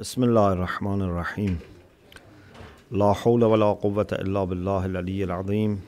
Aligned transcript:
بسم 0.00 0.24
الله 0.24 0.52
الرحمن 0.52 1.02
الرحيم 1.02 1.58
لا 2.90 3.12
حول 3.12 3.44
ولا 3.44 3.72
قوة 3.72 4.06
إلا 4.12 4.44
بالله 4.44 4.86
العلي 4.86 5.24
العظيم 5.24 5.80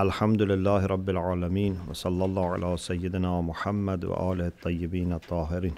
الحمد 0.00 0.42
لله 0.42 0.86
رب 0.86 1.10
العالمين 1.10 1.80
وصلى 1.90 2.24
الله 2.24 2.46
على 2.52 2.76
سيدنا 2.76 3.40
محمد 3.40 4.04
وآله 4.04 4.46
الطيبين 4.46 5.12
الطاهرين 5.12 5.74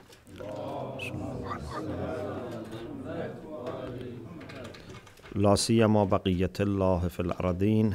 لا 5.34 5.54
سيما 5.54 6.04
بقية 6.04 6.52
الله 6.60 7.08
في 7.08 7.20
الأرضين 7.20 7.94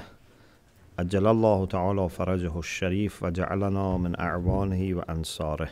أجل 1.00 1.28
الله 1.28 1.66
تعالى 1.66 2.10
فرجه 2.10 2.60
الشريف 2.60 3.24
وجعلنا 3.24 3.98
من 3.98 4.20
أعوانه 4.20 4.98
وأنصاره 4.98 5.70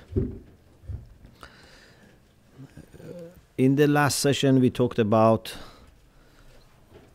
In 3.58 3.76
the 3.76 3.88
last 3.88 4.20
session, 4.20 4.60
we 4.62 4.70
talked 4.70 5.00
about 5.00 5.52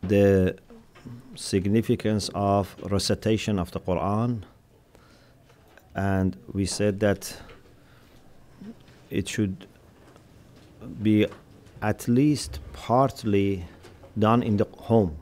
the 0.03 0.57
significance 1.37 2.31
of 2.35 2.75
recitation 2.91 3.61
of 3.61 3.71
the 3.71 3.79
Quran, 3.79 4.43
and 5.95 6.37
we 6.53 6.67
said 6.67 6.99
that 6.99 7.37
it 9.09 9.29
should 9.29 9.69
be 11.01 11.29
at 11.81 12.09
least 12.09 12.59
partly 12.73 13.65
done 14.19 14.43
in 14.43 14.57
the 14.57 14.67
home. 14.79 15.17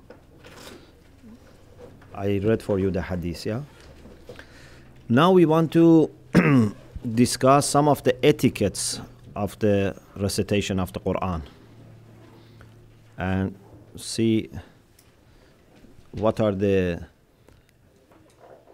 I 2.15 2.41
read 2.43 2.63
for 2.63 2.79
you 2.79 2.91
the 2.91 3.03
hadith, 3.03 3.45
yeah? 3.45 3.61
Now 5.07 5.33
we 5.33 5.45
want 5.45 5.71
to 5.73 6.11
discuss 7.15 7.69
some 7.69 7.89
of 7.89 8.03
the 8.05 8.17
etiquettes 8.25 9.03
of 9.37 9.59
the 9.59 9.95
recitation 10.21 10.79
of 10.79 10.93
the 10.93 11.01
Quran 11.01 11.43
and 13.19 13.55
see 13.97 14.51
what 16.13 16.41
are 16.41 16.53
the 16.53 17.07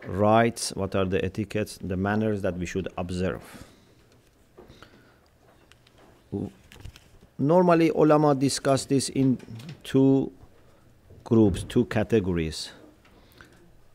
rights, 0.06 0.72
what 0.74 0.94
are 0.94 1.04
the 1.04 1.24
etiquettes, 1.24 1.78
the 1.82 1.96
manners 1.96 2.42
that 2.42 2.56
we 2.56 2.66
should 2.66 2.88
observe. 2.96 3.42
Normally, 7.38 7.90
ulama 7.90 8.34
discuss 8.34 8.86
this 8.86 9.08
in 9.10 9.38
two 9.84 10.32
groups, 11.24 11.64
two 11.64 11.84
categories. 11.86 12.70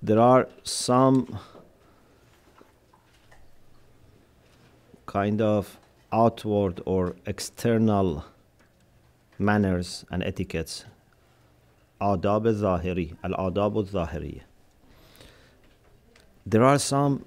There 0.01 0.19
are 0.19 0.47
some 0.63 1.39
kind 5.05 5.41
of 5.41 5.77
outward 6.11 6.81
or 6.85 7.15
external 7.25 8.25
manners 9.39 10.05
and 10.11 10.23
etiquettes. 10.23 10.85
Adab 12.01 12.45
zahiri 12.53 13.15
al-adab 13.23 13.87
zahiri 13.89 14.41
there 16.45 16.63
are 16.63 16.79
some 16.79 17.25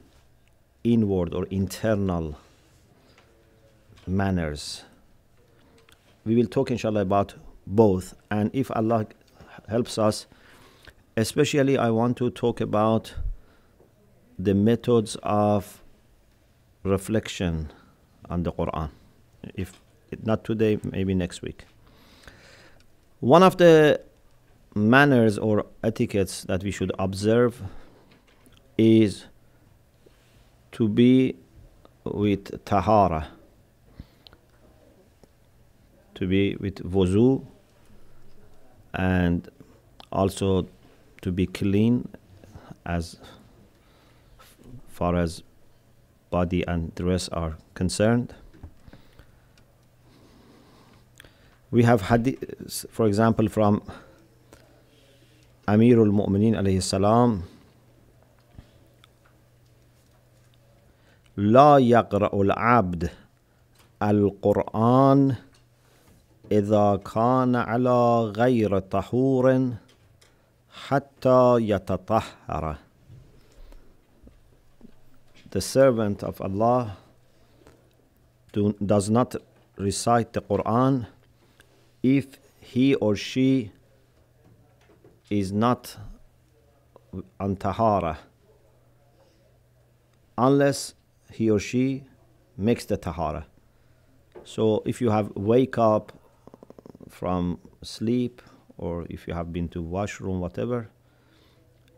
inward 0.82 1.32
or 1.34 1.46
internal 1.46 2.36
manners. 4.06 4.84
We 6.24 6.34
will 6.34 6.46
talk 6.46 6.70
inshallah 6.70 7.02
about 7.02 7.34
both. 7.66 8.14
And 8.30 8.50
if 8.52 8.70
allah 8.72 9.06
helps 9.68 9.96
us 9.96 10.26
especially 11.16 11.78
i 11.78 11.88
want 11.88 12.16
to 12.18 12.28
talk 12.28 12.60
about 12.60 13.14
the 14.38 14.52
methods 14.52 15.16
of 15.22 15.82
reflection 16.82 17.70
on 18.30 18.42
the 18.42 18.52
Quran. 18.52 18.90
If 19.54 19.80
not 20.22 20.44
today, 20.44 20.78
maybe 20.82 21.14
next 21.14 21.42
week. 21.42 21.64
One 23.20 23.42
of 23.42 23.56
the 23.56 24.00
manners 24.74 25.38
or 25.38 25.66
etiquettes 25.82 26.44
that 26.44 26.62
we 26.62 26.70
should 26.70 26.92
observe 26.98 27.62
is 28.76 29.26
to 30.72 30.88
be 30.88 31.36
with 32.04 32.64
tahara, 32.64 33.28
to 36.14 36.26
be 36.26 36.56
with 36.56 36.76
wuzu, 36.82 37.46
and 38.92 39.48
also 40.12 40.66
to 41.22 41.32
be 41.32 41.46
clean 41.46 42.08
as 42.84 43.16
far 44.88 45.16
as 45.16 45.42
body 46.34 46.66
and 46.66 46.94
dress 46.98 47.28
are 47.30 47.54
concerned. 47.74 48.34
We 51.70 51.82
have 51.90 52.00
hadith, 52.10 52.86
for 52.90 53.06
example, 53.06 53.46
from 53.56 53.82
Amirul 55.68 56.12
Mu'mineen 56.20 56.54
alayhi 56.58 56.82
salam. 56.82 57.42
لا 61.36 61.78
يقرأ 61.78 62.30
العبد 62.42 63.10
القرآن 64.02 65.34
إذا 66.52 67.00
كان 67.14 67.56
على 67.56 68.20
غير 68.20 68.78
طهور 68.78 69.74
حتى 70.86 71.56
يتطهر 71.58 72.76
the 75.54 75.60
servant 75.60 76.24
of 76.24 76.40
Allah 76.40 76.96
do, 78.52 78.74
does 78.84 79.08
not 79.08 79.36
recite 79.76 80.32
the 80.32 80.42
Quran 80.42 81.06
if 82.02 82.26
he 82.58 82.96
or 82.96 83.14
she 83.14 83.70
is 85.30 85.52
not 85.52 85.96
on 87.38 87.54
tahara. 87.54 88.18
Unless 90.36 90.94
he 91.32 91.48
or 91.48 91.60
she 91.60 92.02
makes 92.56 92.84
the 92.86 92.96
tahara. 92.96 93.46
So 94.42 94.82
if 94.84 95.00
you 95.00 95.10
have 95.10 95.30
wake 95.36 95.78
up 95.78 96.12
from 97.08 97.60
sleep 97.80 98.42
or 98.76 99.06
if 99.08 99.28
you 99.28 99.34
have 99.34 99.52
been 99.52 99.68
to 99.68 99.80
washroom 99.80 100.40
whatever 100.40 100.88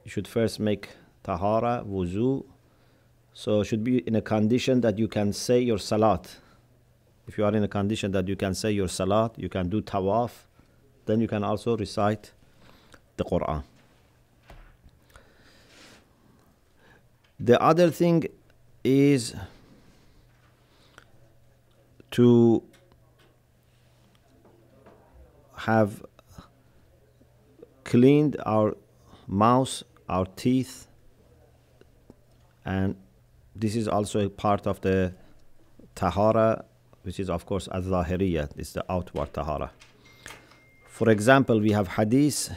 you 0.04 0.10
should 0.10 0.28
first 0.28 0.60
make 0.60 0.90
tahara 1.22 1.82
wuzu 1.86 2.44
so 3.38 3.62
should 3.62 3.84
be 3.84 3.98
in 3.98 4.16
a 4.16 4.22
condition 4.22 4.80
that 4.80 4.98
you 4.98 5.06
can 5.06 5.30
say 5.30 5.60
your 5.60 5.76
salat. 5.76 6.36
If 7.28 7.36
you 7.36 7.44
are 7.44 7.54
in 7.54 7.62
a 7.62 7.68
condition 7.68 8.10
that 8.12 8.26
you 8.28 8.34
can 8.34 8.54
say 8.54 8.70
your 8.70 8.88
salat, 8.88 9.38
you 9.38 9.50
can 9.50 9.68
do 9.68 9.82
tawaf, 9.82 10.30
then 11.04 11.20
you 11.20 11.28
can 11.28 11.44
also 11.44 11.76
recite 11.76 12.32
the 13.18 13.24
Quran. 13.24 13.62
The 17.38 17.60
other 17.60 17.90
thing 17.90 18.24
is 18.82 19.34
to 22.12 22.62
have 25.56 26.06
cleaned 27.84 28.38
our 28.46 28.74
mouth, 29.26 29.82
our 30.08 30.24
teeth, 30.24 30.86
and 32.64 32.96
this 33.55 33.75
is 33.75 33.87
also 33.87 34.19
a 34.19 34.29
part 34.29 34.67
of 34.67 34.81
the 34.81 35.13
tahara, 35.95 36.65
which 37.03 37.19
is 37.19 37.29
of 37.29 37.45
course 37.45 37.67
al-zahiriyya, 37.71 38.57
is 38.57 38.73
the 38.73 38.83
outward 38.91 39.33
tahara. 39.33 39.71
For 40.87 41.09
example, 41.09 41.59
we 41.59 41.71
have 41.71 41.87
hadith, 41.87 42.51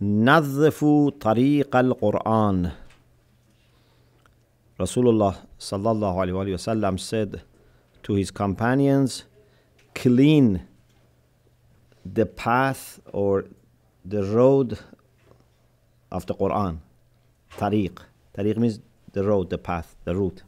نظفوا 0.00 1.10
طريق 1.18 1.76
القرآن 1.76 2.72
Rasulullah 4.78 5.36
sallallahu 5.58 6.16
alaihi 6.22 6.54
wasallam 6.54 7.00
said 7.00 7.42
to 8.04 8.14
his 8.14 8.30
companions, 8.30 9.24
clean 9.92 10.62
the 12.04 12.24
path 12.24 13.00
or 13.12 13.44
the 14.04 14.22
road 14.22 14.78
of 16.12 16.26
the 16.26 16.34
Quran. 16.34 16.78
Tariq. 17.56 17.98
Tariq 18.36 18.56
means 18.56 18.78
the 19.12 19.22
road, 19.24 19.50
the 19.50 19.58
path, 19.58 19.96
the 20.04 20.14
route. 20.14 20.42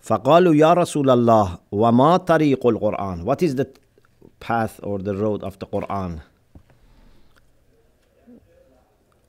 فقالوا 0.00 0.54
يا 0.54 0.72
رسول 0.74 1.10
الله 1.10 1.58
وما 1.72 2.16
طريق 2.16 2.66
القرآن 2.66 3.24
What 3.24 3.42
is 3.42 3.54
the 3.56 3.66
path 4.40 4.80
or 4.82 4.98
the 4.98 5.14
road 5.14 5.42
of 5.42 5.58
the 5.58 5.66
Quran? 5.66 6.20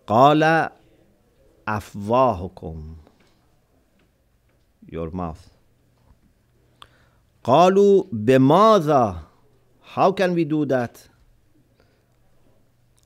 قال 0.07 0.69
أفواهكم 1.67 2.95
Your 4.91 5.11
mouth. 5.11 5.49
قالوا 7.43 8.03
بماذا 8.11 9.23
How 9.95 10.11
can 10.11 10.33
we 10.35 10.45
do 10.45 10.65
that? 10.65 11.09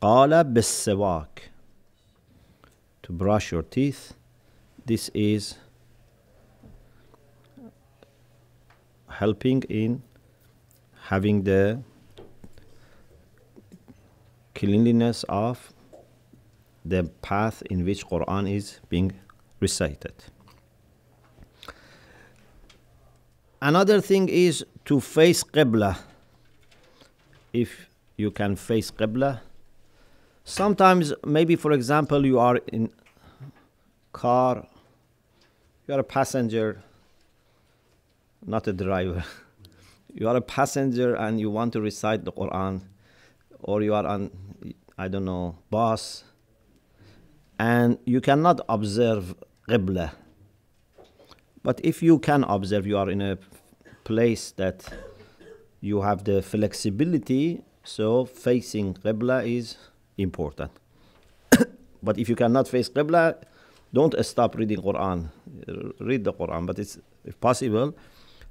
قال 0.01 0.43
بالسواك 0.43 1.49
To 3.03 3.11
brush 3.13 3.51
your 3.51 3.63
teeth 3.63 4.13
this 4.88 5.10
is 5.12 5.54
helping 9.08 9.62
in 9.68 10.02
having 11.08 11.42
the 11.42 11.82
cleanliness 14.54 15.24
of 15.28 15.74
the 16.86 17.04
path 17.20 17.62
in 17.70 17.84
which 17.84 18.06
Quran 18.06 18.50
is 18.50 18.80
being 18.88 19.12
recited. 19.60 20.14
Another 23.60 24.00
thing 24.00 24.28
is 24.30 24.64
to 24.86 25.00
face 25.00 25.44
Qibla. 25.44 25.98
If 27.52 27.90
you 28.16 28.30
can 28.30 28.56
face 28.56 28.90
Qibla, 28.90 29.40
sometimes 30.44 31.12
maybe 31.26 31.56
for 31.56 31.72
example 31.72 32.24
you 32.24 32.38
are 32.38 32.56
in 32.72 32.90
car, 34.12 34.66
you 35.88 35.94
are 35.94 36.00
a 36.00 36.04
passenger, 36.04 36.82
not 38.44 38.66
a 38.66 38.74
driver. 38.74 39.24
you 40.14 40.28
are 40.28 40.36
a 40.36 40.40
passenger 40.42 41.14
and 41.14 41.40
you 41.40 41.50
want 41.50 41.72
to 41.72 41.80
recite 41.80 42.26
the 42.26 42.32
Quran, 42.32 42.82
or 43.60 43.80
you 43.82 43.94
are 43.94 44.06
on, 44.06 44.30
I 44.98 45.08
don't 45.08 45.24
know, 45.24 45.56
bus, 45.70 46.24
and 47.58 47.98
you 48.04 48.20
cannot 48.20 48.60
observe 48.68 49.34
Qibla. 49.66 50.10
But 51.62 51.80
if 51.82 52.02
you 52.02 52.18
can 52.18 52.44
observe, 52.44 52.86
you 52.86 52.98
are 52.98 53.08
in 53.08 53.22
a 53.22 53.38
place 54.04 54.52
that 54.52 54.86
you 55.80 56.02
have 56.02 56.24
the 56.24 56.42
flexibility, 56.42 57.62
so 57.82 58.26
facing 58.26 58.92
Qibla 58.92 59.46
is 59.48 59.76
important. 60.18 60.70
but 62.02 62.18
if 62.18 62.28
you 62.28 62.36
cannot 62.36 62.68
face 62.68 62.90
Qibla, 62.90 63.42
don't 63.92 64.14
stop 64.24 64.54
reading 64.56 64.82
Quran. 64.82 65.30
Read 66.00 66.24
the 66.24 66.32
Quran, 66.32 66.66
but 66.66 66.78
it's 66.78 66.98
if 67.24 67.40
possible, 67.40 67.94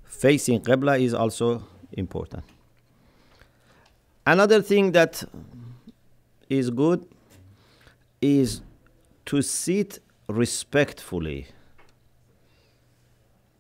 facing 0.06 0.62
Qibla 0.62 1.00
is 1.02 1.14
also 1.14 1.64
important. 1.92 2.44
Another 4.26 4.62
thing 4.62 4.92
that 4.92 5.24
is 6.50 6.70
good 6.70 7.06
is 8.22 8.62
to 9.26 9.42
sit 9.42 10.00
respectfully. 10.28 11.48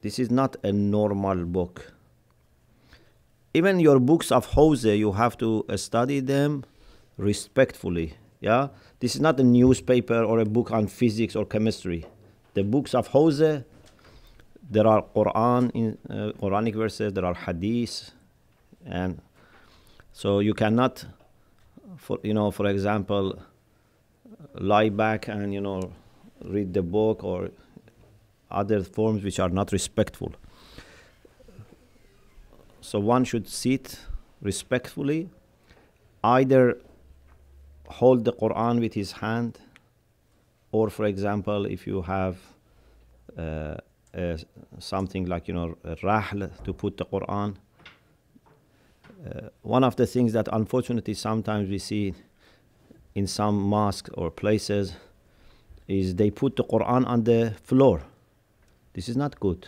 This 0.02 0.20
is 0.20 0.30
not 0.30 0.56
a 0.64 0.72
normal 0.72 1.46
book. 1.46 1.94
Even 3.54 3.80
your 3.80 4.00
books 4.00 4.32
of 4.32 4.48
Hawza, 4.52 4.98
you 4.98 5.14
have 5.14 5.38
to 5.38 5.66
study 5.76 6.20
them 6.20 6.64
respectfully. 7.18 8.14
Yeah, 8.40 8.68
this 9.00 9.16
is 9.16 9.22
not 9.22 9.40
a 9.40 9.44
newspaper 9.44 10.24
or 10.24 10.40
a 10.40 10.46
book 10.46 10.72
on 10.72 10.88
physics 10.88 11.36
or 11.36 11.46
chemistry. 11.46 12.06
The 12.54 12.64
books 12.64 12.94
of 12.94 13.10
Hawza, 13.10 13.66
there 14.70 14.86
are 14.86 15.04
Quran 15.16 15.72
in 15.74 15.98
uh, 16.10 16.34
Quranic 16.40 16.76
verses, 16.76 17.14
there 17.14 17.26
are 17.26 17.34
hadiths, 17.34 18.12
and 18.86 19.22
so 20.12 20.40
you 20.40 20.54
cannot, 20.54 21.06
for 21.98 22.20
you 22.24 22.34
know, 22.34 22.52
for 22.52 22.68
example, 22.68 23.40
lie 24.56 24.90
back 24.90 25.28
and 25.28 25.54
you 25.54 25.62
know 25.62 25.92
read 26.44 26.74
the 26.74 26.84
book 26.84 27.24
or 27.24 27.50
other 28.52 28.84
forms 28.84 29.24
which 29.24 29.40
are 29.40 29.50
not 29.50 29.72
respectful. 29.72 30.34
So 32.82 33.00
one 33.00 33.26
should 33.26 33.48
sit 33.50 34.00
respectfully, 34.42 35.30
either 36.24 36.78
hold 37.88 38.26
the 38.26 38.34
Quran 38.34 38.80
with 38.80 38.94
his 38.94 39.12
hand, 39.14 39.60
or 40.72 40.90
for 40.90 41.06
example, 41.06 41.66
if 41.66 41.88
you 41.88 42.02
have 42.02 42.38
uh, 43.38 43.76
uh, 44.18 44.38
something 44.80 45.26
like 45.26 45.48
you 45.48 45.54
know 45.54 45.78
rahl 46.04 46.50
to 46.64 46.74
put 46.74 46.98
the 46.98 47.06
Quran. 47.06 47.56
Uh, 49.26 49.50
one 49.62 49.84
of 49.84 49.96
the 49.96 50.06
things 50.06 50.34
that 50.34 50.48
unfortunately 50.52 51.14
sometimes 51.14 51.70
we 51.70 51.78
see 51.78 52.14
in 53.16 53.28
some 53.28 53.60
mosques 53.60 54.10
or 54.14 54.30
places 54.30 54.94
is 55.88 56.16
they 56.16 56.30
put 56.30 56.56
the 56.56 56.64
Quran 56.64 57.06
on 57.08 57.24
the 57.24 57.54
floor. 57.64 58.04
This 58.94 59.10
is 59.10 59.18
not 59.18 59.40
good. 59.40 59.68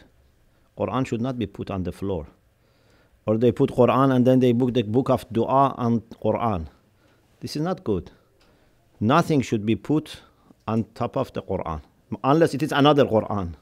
Quran 0.78 1.06
should 1.06 1.22
not 1.22 1.38
be 1.38 1.46
put 1.46 1.70
on 1.70 1.84
the 1.84 1.92
floor. 1.92 2.28
Or 3.26 3.38
they 3.38 3.52
put 3.52 3.72
Quran 3.72 4.16
and 4.16 4.26
then 4.26 4.40
they 4.40 4.54
book 4.54 4.74
the 4.74 4.84
book 4.84 5.10
of 5.10 5.26
dua 5.32 5.76
on 5.78 6.02
Quran. 6.24 6.68
This 7.40 7.56
is 7.56 7.62
not 7.62 7.84
good. 7.84 8.12
Nothing 9.00 9.42
should 9.42 9.66
be 9.66 9.76
put 9.76 10.22
on 10.68 10.86
top 10.94 11.16
of 11.18 11.32
the 11.34 11.42
Quran 11.42 11.82
unless 12.24 12.54
it 12.54 12.64
is 12.64 12.72
another 12.72 13.06
Quran. 13.06 13.54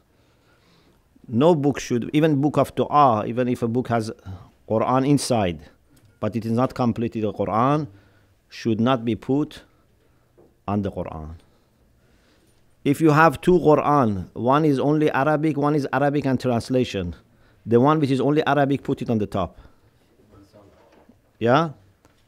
No 1.27 1.53
book 1.53 1.79
should, 1.79 2.09
even 2.13 2.41
book 2.41 2.57
of 2.57 2.73
dua, 2.75 3.25
even 3.27 3.47
if 3.47 3.61
a 3.61 3.67
book 3.67 3.89
has 3.89 4.11
Quran 4.69 5.07
inside, 5.07 5.59
but 6.19 6.35
it 6.35 6.45
is 6.45 6.51
not 6.51 6.73
completely 6.73 7.21
the 7.21 7.33
Quran, 7.33 7.87
should 8.49 8.79
not 8.79 9.03
be 9.03 9.15
put 9.15 9.63
on 10.67 10.81
the 10.81 10.91
Quran. 10.91 11.35
If 12.85 13.01
you 13.01 13.11
have 13.11 13.41
two 13.41 13.59
Quran, 13.59 14.29
one 14.33 14.63
is 14.63 14.79
only 14.79 15.11
Arabic, 15.11 15.57
one 15.57 15.75
is 15.75 15.85
Arabic 15.91 16.25
and 16.25 16.39
translation. 16.39 17.15
The 17.65 17.81
one 17.81 17.99
which 17.99 18.11
is 18.11 18.21
only 18.21 18.45
Arabic, 18.47 18.83
put 18.83 19.01
it 19.01 19.09
on 19.09 19.17
the 19.17 19.27
top. 19.27 19.59
Yeah? 21.39 21.71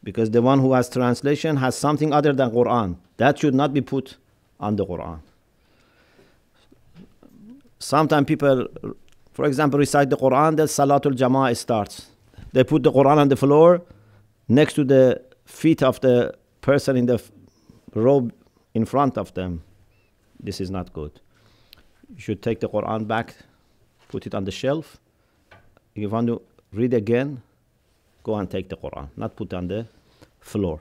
Because 0.04 0.32
the 0.32 0.42
one 0.42 0.60
who 0.60 0.74
has 0.74 0.90
translation 0.90 1.58
has 1.58 1.76
something 1.76 2.14
other 2.14 2.34
than 2.34 2.52
Quran. 2.52 2.98
That 3.18 3.40
should 3.40 3.54
not 3.54 3.74
be 3.74 3.82
put 3.82 4.18
on 4.60 4.76
the 4.76 4.86
Quran. 4.86 5.20
Sometimes 7.80 8.26
people, 8.26 8.68
for 9.34 9.46
example, 9.46 9.80
recite 9.80 10.10
the 10.10 10.18
Quran, 10.18 10.58
then 10.58 10.68
Salatul 10.68 11.16
Jama'ah 11.16 11.56
starts. 11.56 12.08
They 12.52 12.64
put 12.64 12.84
the 12.84 12.92
Quran 12.92 13.18
on 13.18 13.30
the 13.30 13.36
floor 13.36 13.82
next 14.48 14.74
to 14.74 14.84
the 14.84 15.22
feet 15.46 15.82
of 15.84 16.00
the 16.02 16.34
person 16.62 16.98
in 16.98 17.06
the 17.06 17.22
robe 17.94 18.34
in 18.74 18.86
front 18.86 19.18
of 19.18 19.34
them. 19.34 19.64
This 20.40 20.62
is 20.62 20.70
not 20.70 20.94
good. 20.94 21.20
You 22.10 22.20
should 22.20 22.42
take 22.42 22.60
the 22.60 22.70
Quran 22.70 23.08
back, 23.08 23.36
put 24.10 24.26
it 24.26 24.34
on 24.34 24.46
the 24.46 24.52
shelf. 24.52 24.98
If 25.96 26.02
you 26.02 26.10
want 26.10 26.28
to 26.28 26.42
read 26.74 26.94
again, 26.94 27.42
go 28.30 28.36
and 28.36 28.50
take 28.50 28.70
the 28.70 28.78
Quran, 28.78 29.08
not 29.18 29.36
put 29.36 29.54
on 29.54 29.68
the 29.68 29.86
floor. 30.40 30.80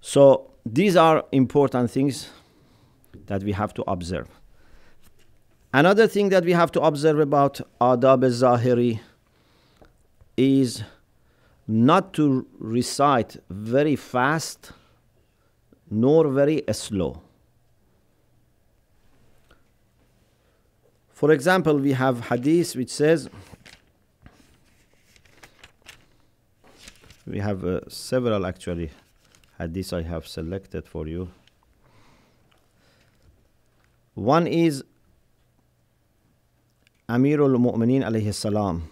So 0.00 0.50
these 0.64 0.96
are 0.96 1.24
important 1.32 1.90
things 1.90 2.28
that 3.26 3.42
we 3.42 3.52
have 3.52 3.74
to 3.74 3.82
observe. 3.94 4.28
Another 5.72 6.06
thing 6.06 6.28
that 6.30 6.44
we 6.44 6.52
have 6.52 6.70
to 6.72 6.80
observe 6.80 7.18
about 7.20 7.60
adab 7.80 8.22
zahiri 8.42 9.00
is 10.36 10.82
not 11.66 12.12
to 12.14 12.46
recite 12.58 13.36
very 13.50 13.96
fast 13.96 14.72
nor 15.90 16.28
very 16.28 16.62
slow. 16.72 17.20
For 21.18 21.32
example, 21.32 21.76
we 21.78 21.92
have 21.92 22.28
hadith 22.28 22.76
which 22.76 22.90
says, 22.90 23.28
we 27.27 27.39
have 27.39 27.63
uh, 27.63 27.79
several 27.87 28.45
actually 28.45 28.91
hadiths 29.59 29.93
I 29.93 30.01
have 30.03 30.27
selected 30.27 30.87
for 30.87 31.07
you. 31.07 31.29
One 34.15 34.47
is 34.47 34.83
Amirul 37.09 37.57
Mu'mineen 37.57 38.03
alayhi 38.03 38.33
salam. 38.33 38.89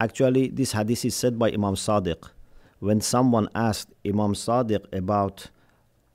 Actually, 0.00 0.48
this 0.48 0.72
hadith 0.72 1.04
is 1.04 1.14
said 1.14 1.38
by 1.38 1.50
Imam 1.50 1.74
Sadiq 1.74 2.30
when 2.78 3.00
someone 3.00 3.48
asked 3.54 3.92
Imam 4.06 4.34
Sadiq 4.34 4.84
about 4.92 5.50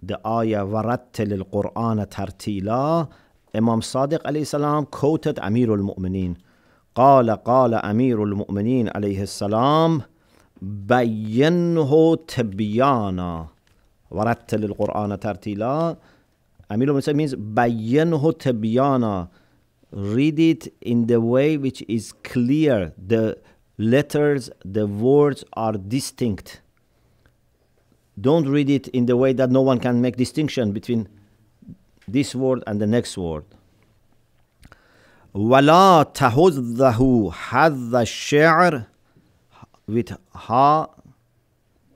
the 0.02 0.20
ayah 0.26 0.66
وَرَتِّلِ 0.66 1.44
الْقُرْآنَ 1.44 2.06
تَرْتِيلًا 2.08 3.10
Imam 3.56 3.82
Sadiq 3.82 4.20
alayhi 4.24 4.48
salam 4.48 4.86
quoted 4.88 5.38
Amir 5.40 5.72
al-Mu'mineen 5.72 6.38
قال 6.99 7.31
قال 7.31 7.75
أمير 7.75 8.25
المؤمنين 8.25 8.89
عليه 8.95 9.23
السلام 9.23 10.03
بينه 10.63 12.15
تبيانا 12.15 13.47
ورتل 14.11 14.65
القرآن 14.65 15.21
ترتيلا 15.21 15.97
Amir 16.71 16.89
al-Mu'mineen 16.91 17.17
means 17.17 17.35
بينه 17.35 18.33
تبيانا 18.33 19.29
read 19.93 20.39
it 20.41 20.75
in 20.83 21.07
the 21.07 21.21
way 21.21 21.57
which 21.57 21.83
is 21.89 22.13
clear 22.25 22.93
the 22.99 23.39
letters, 23.79 24.51
the 24.65 24.87
words 24.87 25.45
are 25.53 25.75
distinct. 25.75 26.61
Don't 28.21 28.49
read 28.49 28.69
it 28.69 28.89
in 28.89 29.07
the 29.07 29.17
way 29.17 29.33
that 29.35 29.51
no 29.51 29.63
one 29.63 29.79
can 29.79 30.01
make 30.03 30.17
distinction 30.17 30.73
between 30.73 31.09
this 32.09 32.35
word 32.35 32.65
and 32.67 32.81
the 32.81 32.87
next 32.87 33.17
word. 33.17 33.45
ولا 35.38 36.04
تهذه 36.04 37.32
حذ 37.32 37.96
الشعر 37.96 38.84
with 39.88 40.14
ha 40.34 40.88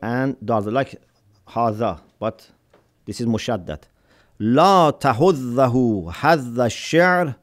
and 0.01 0.35
dal 0.43 0.61
like 0.71 0.99
هذا 1.47 1.99
but 2.19 2.51
this 3.05 3.21
is 3.21 3.27
مشدد 3.27 3.79
لا 4.39 4.89
تهذه 4.89 6.05
حذ 6.11 6.59
الشعر 6.59 7.33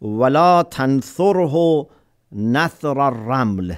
ولا 0.00 0.62
تنثره 0.62 1.86
نثر 2.32 3.08
الرمل 3.08 3.76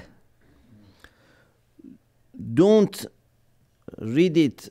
don't 2.53 3.05
read 3.97 4.37
it 4.37 4.69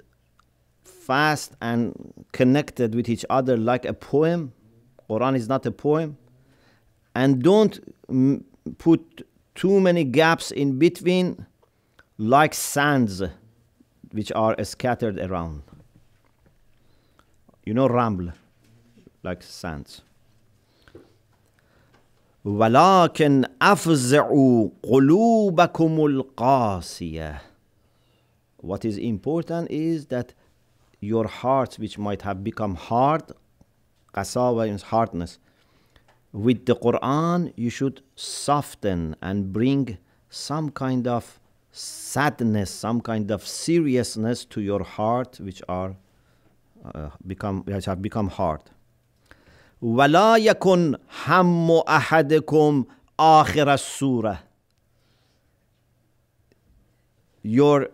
fast 0.85 1.53
and 1.61 2.15
connected 2.33 2.95
with 2.95 3.09
each 3.09 3.25
other 3.31 3.57
like 3.57 3.85
a 3.85 3.93
poem. 3.93 4.53
Quran 5.09 5.37
is 5.37 5.49
not 5.49 5.65
a 5.67 5.71
poem. 5.71 6.17
And 7.15 7.43
don't 7.43 7.81
m- 8.09 8.45
put 8.79 9.27
too 9.55 9.81
many 9.81 10.05
gaps 10.05 10.51
in 10.51 10.79
between 10.79 11.47
like 12.17 12.55
sands 12.55 13.23
which 14.13 14.31
are 14.33 14.57
scattered 14.65 15.19
around. 15.19 15.63
You 17.65 17.75
know, 17.75 17.89
ramble, 17.89 18.33
like 19.23 19.43
sands. 19.43 20.03
ولكن 22.45 23.45
أفزعوا 23.63 24.71
قلوبكم 24.83 26.07
القاسية. 26.07 27.41
What 28.63 28.85
is 28.85 28.97
important 28.99 29.71
is 29.71 30.07
that 30.07 30.35
your 31.01 31.27
hearts, 31.27 31.79
which 31.79 31.99
might 31.99 32.23
have 32.23 32.43
become 32.43 32.75
hard, 32.75 33.23
qasawa 34.15 34.67
means 34.67 34.83
hardness, 34.83 35.39
with 36.33 36.67
the 36.67 36.77
Quran, 36.77 37.53
you 37.57 37.71
should 37.71 38.03
soften 38.17 39.17
and 39.23 39.53
bring 39.53 39.99
some 40.31 40.71
kind 40.71 41.07
of 41.07 41.41
sadness, 41.73 42.71
some 42.71 43.01
kind 43.01 43.31
of 43.31 43.47
seriousness 43.47 44.45
to 44.47 44.61
your 44.61 44.83
heart, 44.83 45.39
which 45.41 45.63
are 45.69 45.97
uh, 46.95 47.11
become 47.27 47.63
which 47.65 47.87
have 47.87 48.03
become 48.03 48.29
hard. 48.29 48.61
ولا 49.83 50.37
يكن 50.37 50.97
هم 51.27 51.71
أحدكم 51.71 52.85
آخر 53.19 53.75
السورة. 53.75 54.39
Your 57.43 57.89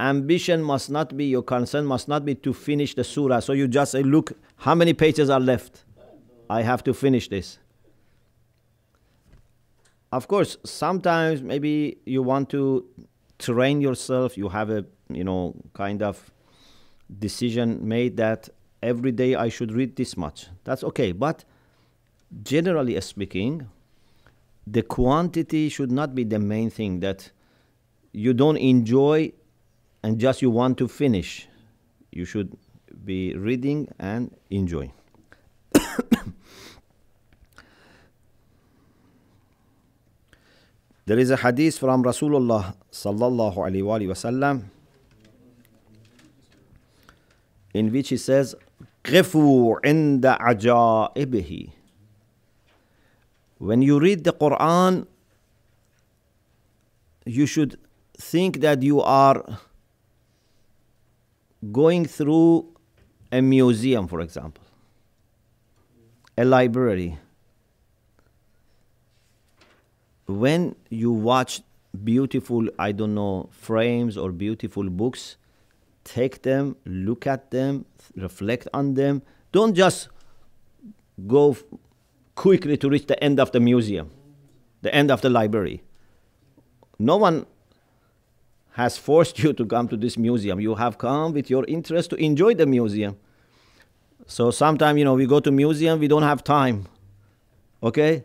ambition 0.00 0.62
must 0.62 0.90
not 0.90 1.16
be, 1.16 1.26
your 1.26 1.42
concern 1.42 1.84
must 1.84 2.08
not 2.08 2.24
be 2.24 2.34
to 2.34 2.52
finish 2.52 2.94
the 2.94 3.04
surah. 3.04 3.40
So 3.40 3.52
you 3.52 3.68
just 3.68 3.92
say, 3.92 4.02
look, 4.02 4.32
how 4.56 4.74
many 4.74 4.94
pages 4.94 5.30
are 5.30 5.38
left? 5.38 5.84
I 6.49 6.61
have 6.61 6.83
to 6.85 6.93
finish 6.93 7.29
this. 7.29 7.59
Of 10.11 10.27
course, 10.27 10.57
sometimes 10.63 11.41
maybe 11.41 11.97
you 12.05 12.23
want 12.23 12.49
to 12.51 12.85
train 13.39 13.81
yourself, 13.81 14.37
you 14.37 14.49
have 14.49 14.69
a, 14.69 14.85
you 15.09 15.23
know, 15.23 15.55
kind 15.73 16.01
of 16.01 16.31
decision 17.19 17.87
made 17.87 18.17
that 18.17 18.49
every 18.81 19.11
day 19.11 19.35
I 19.35 19.49
should 19.49 19.71
read 19.71 19.95
this 19.95 20.15
much. 20.15 20.47
That's 20.63 20.83
okay. 20.83 21.11
But 21.11 21.43
generally 22.43 22.99
speaking, 23.01 23.67
the 24.65 24.81
quantity 24.81 25.69
should 25.69 25.91
not 25.91 26.15
be 26.15 26.23
the 26.23 26.39
main 26.39 26.69
thing 26.69 26.99
that 27.01 27.31
you 28.11 28.33
don't 28.33 28.57
enjoy 28.57 29.31
and 30.03 30.19
just 30.19 30.41
you 30.41 30.49
want 30.49 30.77
to 30.77 30.87
finish. 30.87 31.47
You 32.11 32.25
should 32.25 32.57
be 33.03 33.35
reading 33.35 33.89
and 33.99 34.35
enjoy. 34.49 34.91
There 41.07 41.17
is 41.17 41.29
a 41.31 41.37
hadith 41.37 41.79
from 41.79 42.03
Rasulullah 42.03 42.75
sallallahu 42.91 43.55
alaihi 43.55 44.07
wasallam 44.11 44.65
in 47.73 47.93
which 47.93 48.09
he 48.09 48.17
says, 48.17 48.55
"Qifu 49.05 49.79
inda 49.85 50.37
ajaibihi." 50.37 51.71
When 53.57 53.81
you 53.81 54.01
read 54.01 54.25
the 54.25 54.33
Quran, 54.33 55.07
you 57.25 57.45
should 57.45 57.79
think 58.17 58.59
that 58.59 58.83
you 58.83 58.99
are 58.99 59.59
going 61.71 62.03
through 62.03 62.67
a 63.31 63.41
museum, 63.41 64.09
for 64.09 64.19
example, 64.19 64.65
a 66.37 66.43
library 66.43 67.17
when 70.27 70.75
you 70.89 71.11
watch 71.11 71.61
beautiful 72.03 72.67
i 72.77 72.91
don't 72.91 73.15
know 73.15 73.49
frames 73.51 74.17
or 74.17 74.31
beautiful 74.31 74.89
books 74.89 75.37
take 76.07 76.41
them, 76.43 76.75
look 76.85 77.27
at 77.27 77.51
them, 77.51 77.85
reflect 78.15 78.67
on 78.73 78.93
them. 78.93 79.21
Don't 79.51 79.75
just 79.75 80.07
go 81.27 81.51
f- 81.51 81.63
quickly 82.35 82.77
to 82.77 82.89
reach 82.89 83.07
the 83.07 83.21
end 83.21 83.39
of 83.39 83.51
the 83.51 83.59
museum, 83.59 84.09
the 84.81 84.93
end 84.95 85.11
of 85.11 85.21
the 85.21 85.29
library. 85.29 85.83
No 86.97 87.17
one 87.17 87.45
has 88.71 88.97
forced 88.97 89.39
you 89.43 89.53
to 89.53 89.65
come 89.65 89.87
to 89.89 89.97
this 89.97 90.17
museum. 90.17 90.59
You 90.61 90.75
have 90.75 90.97
come 90.97 91.33
with 91.33 91.49
your 91.49 91.65
interest 91.65 92.09
to 92.11 92.15
enjoy 92.15 92.55
the 92.55 92.65
museum. 92.65 93.17
So 94.25 94.51
sometimes, 94.51 94.97
you 94.97 95.05
know, 95.05 95.13
we 95.13 95.25
go 95.25 95.39
to 95.39 95.51
museum, 95.51 95.99
we 95.99 96.07
don't 96.07 96.23
have 96.23 96.43
time. 96.43 96.87
Okay? 97.83 98.23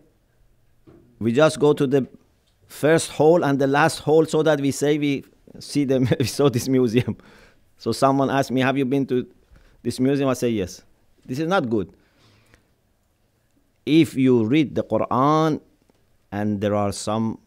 We 1.23 1.33
just 1.33 1.59
go 1.59 1.73
to 1.73 1.87
the 1.87 2.07
first 2.67 3.11
hall 3.11 3.45
and 3.45 3.59
the 3.59 3.67
last 3.67 4.01
hall 4.01 4.27
so 4.27 4.43
that 4.43 4.61
we 4.61 4.71
say 4.71 4.99
we 4.99 5.25
see 5.61 5.85
them 5.85 6.09
we 6.19 6.27
saw 6.27 6.49
this 6.49 6.69
museum. 6.69 7.17
So 7.79 7.93
someone 7.93 8.31
asked 8.31 8.51
me, 8.51 8.61
Have 8.61 8.79
you 8.79 8.85
been 8.85 9.07
to 9.07 9.27
this 9.83 10.01
museum? 10.01 10.29
I 10.29 10.35
say, 10.35 10.51
Yes. 10.51 10.83
This 11.25 11.39
is 11.39 11.47
not 11.47 11.71
good. 11.71 11.93
If 13.87 14.15
you 14.15 14.45
read 14.45 14.75
the 14.75 14.83
Quran 14.83 15.61
and 16.31 16.61
there 16.61 16.75
are 16.75 16.93
some, 16.93 17.39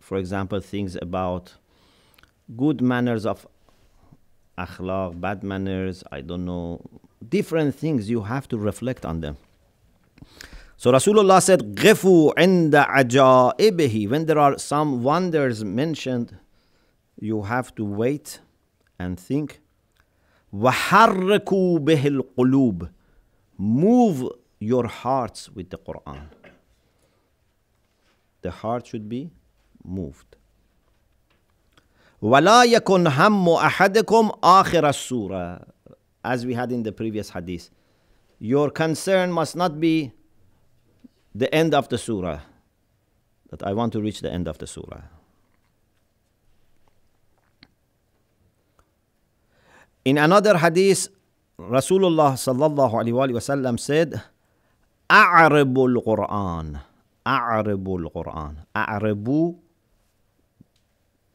for 0.00 0.18
example, 0.18 0.60
things 0.60 0.96
about 1.00 1.54
good 2.56 2.80
manners 2.80 3.26
of 3.26 3.46
akhlaq, 4.58 5.20
bad 5.20 5.42
manners, 5.42 6.02
I 6.10 6.20
don't 6.20 6.44
know, 6.44 6.80
different 7.28 7.74
things, 7.74 8.10
you 8.10 8.22
have 8.22 8.48
to 8.48 8.58
reflect 8.58 9.04
on 9.04 9.20
them. 9.20 9.36
So 10.79 10.91
Rasulullah 10.91 11.41
said, 11.41 11.75
"Ghifu 11.75 12.33
inda 12.35 12.87
ajaibihi." 12.87 14.09
When 14.09 14.25
there 14.25 14.39
are 14.39 14.57
some 14.57 15.03
wonders 15.03 15.63
mentioned, 15.63 16.37
you 17.19 17.43
have 17.43 17.73
to 17.75 17.85
wait 17.85 18.39
and 18.99 19.19
think. 19.19 19.61
وَحَرِّكُوا 20.53 21.79
بِهِ 21.79 22.21
الْقُلُوبِ 22.37 22.89
Move 23.57 24.29
your 24.59 24.87
hearts 24.87 25.49
with 25.49 25.69
the 25.69 25.77
Quran. 25.77 26.27
The 28.41 28.51
heart 28.51 28.87
should 28.87 29.09
be 29.09 29.31
moved. 29.83 30.35
وَلَا 32.21 32.65
يَكُنْ 32.65 33.07
هَمُّ 33.07 33.57
أَحَدِكُمْ 33.57 34.39
آخِرَ 34.41 34.83
السُّورَةِ 34.83 35.65
As 36.23 36.45
we 36.45 36.53
had 36.53 36.71
in 36.71 36.83
the 36.83 36.91
previous 36.91 37.29
hadith. 37.29 37.69
Your 38.39 38.69
concern 38.69 39.31
must 39.31 39.55
not 39.55 39.79
be 39.79 40.11
the 41.34 41.52
end 41.54 41.74
of 41.74 41.88
the 41.88 41.98
surah. 41.98 42.40
That 43.50 43.62
I 43.62 43.72
want 43.72 43.92
to 43.94 44.00
reach 44.00 44.20
the 44.20 44.30
end 44.30 44.46
of 44.46 44.58
the 44.58 44.66
surah. 44.66 45.02
In 50.04 50.16
another 50.18 50.56
hadith, 50.56 51.08
Rasulullah 51.58 52.32
sallallahu 52.38 52.94
alaihi 52.94 53.36
wasallam 53.36 53.78
said, 53.78 54.22
"A'ribul 55.10 56.00
Quran, 56.00 56.80
a'ribul 57.26 58.08
Quran, 58.08 58.64
a'ribu." 58.74 59.58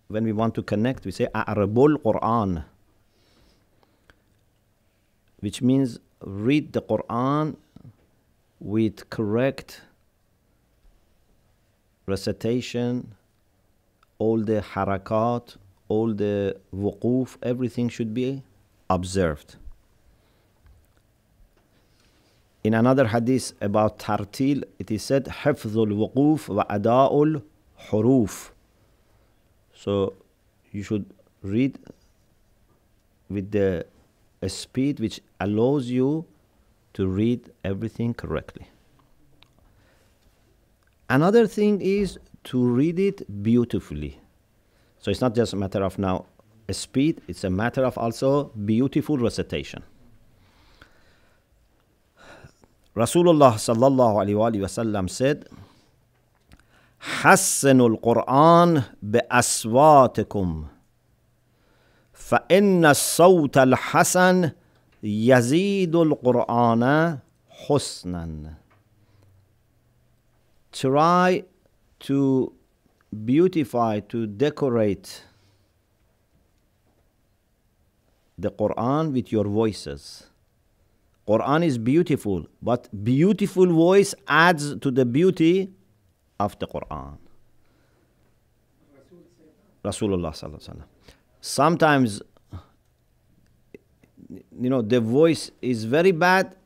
When 0.07 0.23
we 0.23 0.31
want 0.33 0.55
to 0.55 0.63
connect, 0.63 1.05
we 1.05 1.11
say 1.11 1.27
a'ribul 1.35 2.01
Quran, 2.01 2.63
which 5.41 5.61
means 5.61 5.99
read 6.21 6.73
the 6.73 6.81
Quran 6.81 7.57
with 8.58 9.08
correct 9.10 9.80
recitation, 12.06 13.14
all 14.18 14.38
the 14.38 14.60
harakat, 14.60 15.56
all 15.88 16.12
the 16.12 16.56
wuquf, 16.74 17.36
everything 17.42 17.88
should 17.88 18.12
be 18.12 18.42
observed. 18.88 19.56
In 22.62 22.74
another 22.74 23.06
hadith 23.06 23.54
about 23.60 23.98
tartil, 23.98 24.64
it 24.78 24.90
is 24.90 25.02
said, 25.02 25.24
حفظ 25.24 25.78
الوقوف 25.78 26.50
وأداء 26.50 27.42
الحروف. 27.80 28.50
So 29.74 30.12
you 30.72 30.82
should 30.82 31.06
read 31.42 31.78
with 33.30 33.50
the 33.50 33.86
a 34.42 34.48
speed 34.48 35.00
which 35.00 35.20
allows 35.40 35.88
you 35.88 36.26
to 36.94 37.06
read 37.06 37.50
everything 37.64 38.14
correctly. 38.14 38.66
Another 41.08 41.46
thing 41.46 41.80
is 41.80 42.18
to 42.44 42.62
read 42.62 42.98
it 42.98 43.42
beautifully. 43.42 44.20
So 44.98 45.10
it's 45.10 45.20
not 45.20 45.34
just 45.34 45.52
a 45.52 45.56
matter 45.56 45.82
of 45.82 45.98
now 45.98 46.26
speed, 46.70 47.20
it's 47.26 47.42
a 47.44 47.50
matter 47.50 47.84
of 47.84 47.98
also 47.98 48.52
beautiful 48.64 49.18
recitation. 49.18 49.82
Rasulullah 52.96 53.54
sallallahu 53.54 54.22
alaihi 54.22 54.60
wasallam 54.60 55.08
said, 55.08 55.48
حسنوا 57.00 57.88
القرآن 57.88 58.82
بأصواتكم 59.02 60.66
فإن 62.12 62.84
الصوت 62.84 63.58
الحسن 63.58 64.50
Yazidul 65.05 66.19
Qur'ana 66.21 67.21
husnan. 67.67 68.55
Try 70.71 71.43
to 71.99 72.53
beautify, 73.23 73.99
to 74.01 74.27
decorate 74.27 75.23
the 78.37 78.51
Quran 78.51 79.13
with 79.13 79.31
your 79.31 79.45
voices. 79.45 80.27
Quran 81.27 81.65
is 81.65 81.77
beautiful, 81.77 82.45
but 82.61 82.89
beautiful 83.03 83.67
voice 83.67 84.13
adds 84.27 84.75
to 84.77 84.91
the 84.91 85.05
beauty 85.05 85.71
of 86.39 86.57
the 86.59 86.67
Quran. 86.67 87.17
Rasulullah 89.83 90.33
sallallahu 90.33 90.59
alaihi 90.59 90.69
wasallam. 90.69 90.83
Sometimes 91.41 92.21
you 94.60 94.70
know, 94.70 94.82
the 94.82 95.00
voice 95.00 95.50
is 95.62 95.84
very 95.84 96.12
bad 96.12 96.56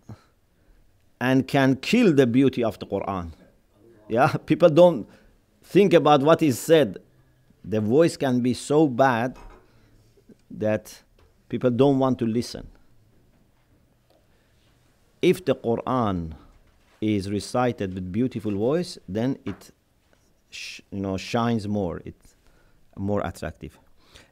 and 1.21 1.47
can 1.47 1.77
kill 1.77 2.13
the 2.13 2.27
beauty 2.27 2.63
of 2.63 2.79
the 2.79 2.87
Quran. 2.87 3.31
Yeah, 4.09 4.29
people 4.47 4.69
don't 4.69 5.09
think 5.63 5.95
about 5.95 6.21
what 6.23 6.43
is 6.43 6.59
said. 6.59 6.99
The 7.65 7.81
voice 7.81 8.17
can 8.17 8.41
be 8.41 8.53
so 8.55 8.87
bad 8.87 9.37
that 10.51 11.03
people 11.49 11.71
don't 11.71 11.99
want 11.99 12.19
to 12.19 12.27
listen. 12.27 12.67
If 15.23 15.45
the 15.45 15.55
Quran 15.55 16.33
is 17.01 17.31
recited 17.31 17.95
with 17.95 18.13
beautiful 18.13 18.53
voice, 18.53 18.99
then 19.09 19.39
it 19.47 19.71
sh- 20.51 20.81
you 20.91 21.01
know 21.01 21.17
shines 21.17 21.67
more. 21.67 22.03
It's 22.05 22.35
more 22.97 23.23
attractive. 23.25 23.79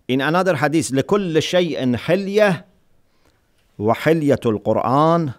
In 0.09 0.21
another 0.21 0.57
hadith, 0.57 0.91
لكل 0.91 1.43
شيء 1.43 1.97
حلية 1.97 2.67
وحلية 3.79 4.41
القرآن 4.45 5.33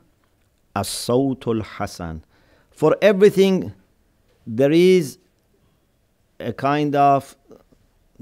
الصوت 0.77 1.47
الحسن. 1.47 2.21
For 2.71 2.97
everything, 3.01 3.73
there 4.45 4.71
is 4.71 5.17
a 6.39 6.51
kind 6.51 6.95
of 6.95 7.35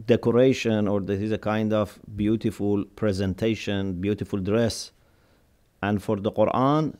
decoration 0.06 0.88
or 0.88 1.00
there 1.00 1.18
is 1.18 1.32
a 1.32 1.38
kind 1.38 1.74
of 1.74 2.00
beautiful 2.16 2.86
presentation, 2.96 3.94
beautiful 3.94 4.40
dress. 4.40 4.92
And 5.82 6.02
for 6.02 6.18
the 6.18 6.32
Quran 6.32 6.96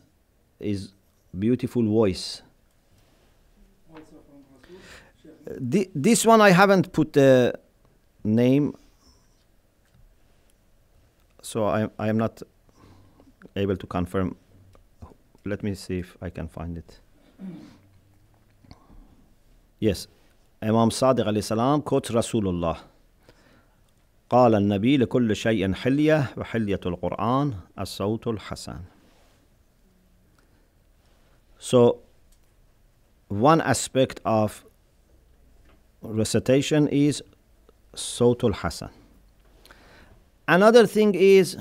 is 0.60 0.94
beautiful 1.38 1.84
voice. 1.84 2.42
Thi- 5.70 5.90
this 5.94 6.26
one 6.26 6.42
I 6.42 6.52
haven't 6.52 6.92
put 6.94 7.14
the 7.14 7.54
name, 8.24 8.76
so 11.42 11.66
I, 11.66 11.90
I 12.00 12.08
am 12.10 12.18
not 12.18 12.42
able 13.56 13.78
to 13.78 13.88
confirm. 13.88 14.36
Let 15.46 15.64
me 15.64 15.74
see 15.76 16.00
if 16.00 16.18
I 16.22 16.30
can 16.30 16.48
find 16.48 16.78
it. 16.78 17.00
Yes, 19.80 20.08
Imam 20.62 20.90
Sadiq 20.92 21.26
عليه 21.26 21.40
السلام 21.40 21.82
quotes 21.82 22.12
رسول 22.12 22.48
الله 22.48 22.78
قال 24.30 24.56
النبي 24.56 24.98
لكل 24.98 25.36
شيء 25.36 25.74
حلية 25.74 26.34
وحلية 26.38 26.80
القرآن 26.86 27.54
الصوت 27.80 28.28
الحسن 28.28 28.80
So 31.58 32.00
one 33.28 33.62
aspect 33.62 34.20
of 34.26 34.66
recitation 36.02 36.88
is 36.88 37.22
Sautul 37.96 38.54
Hasan. 38.54 38.90
Another 40.48 40.88
thing 40.88 41.14
is 41.14 41.58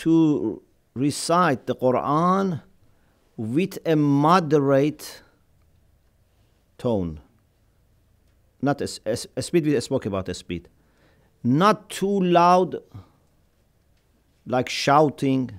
to 0.00 0.62
recite 0.94 1.66
the 1.66 1.74
Quran 1.74 2.62
with 3.36 3.78
a 3.84 3.96
moderate 3.96 5.22
tone. 6.78 7.20
Not 8.62 8.80
a 8.80 8.86
speed, 9.42 9.66
we 9.66 9.78
spoke 9.80 10.06
about 10.06 10.28
a 10.28 10.34
speed. 10.34 10.68
Not 11.42 11.90
too 11.90 12.20
loud, 12.20 12.76
like 14.46 14.68
shouting, 14.70 15.50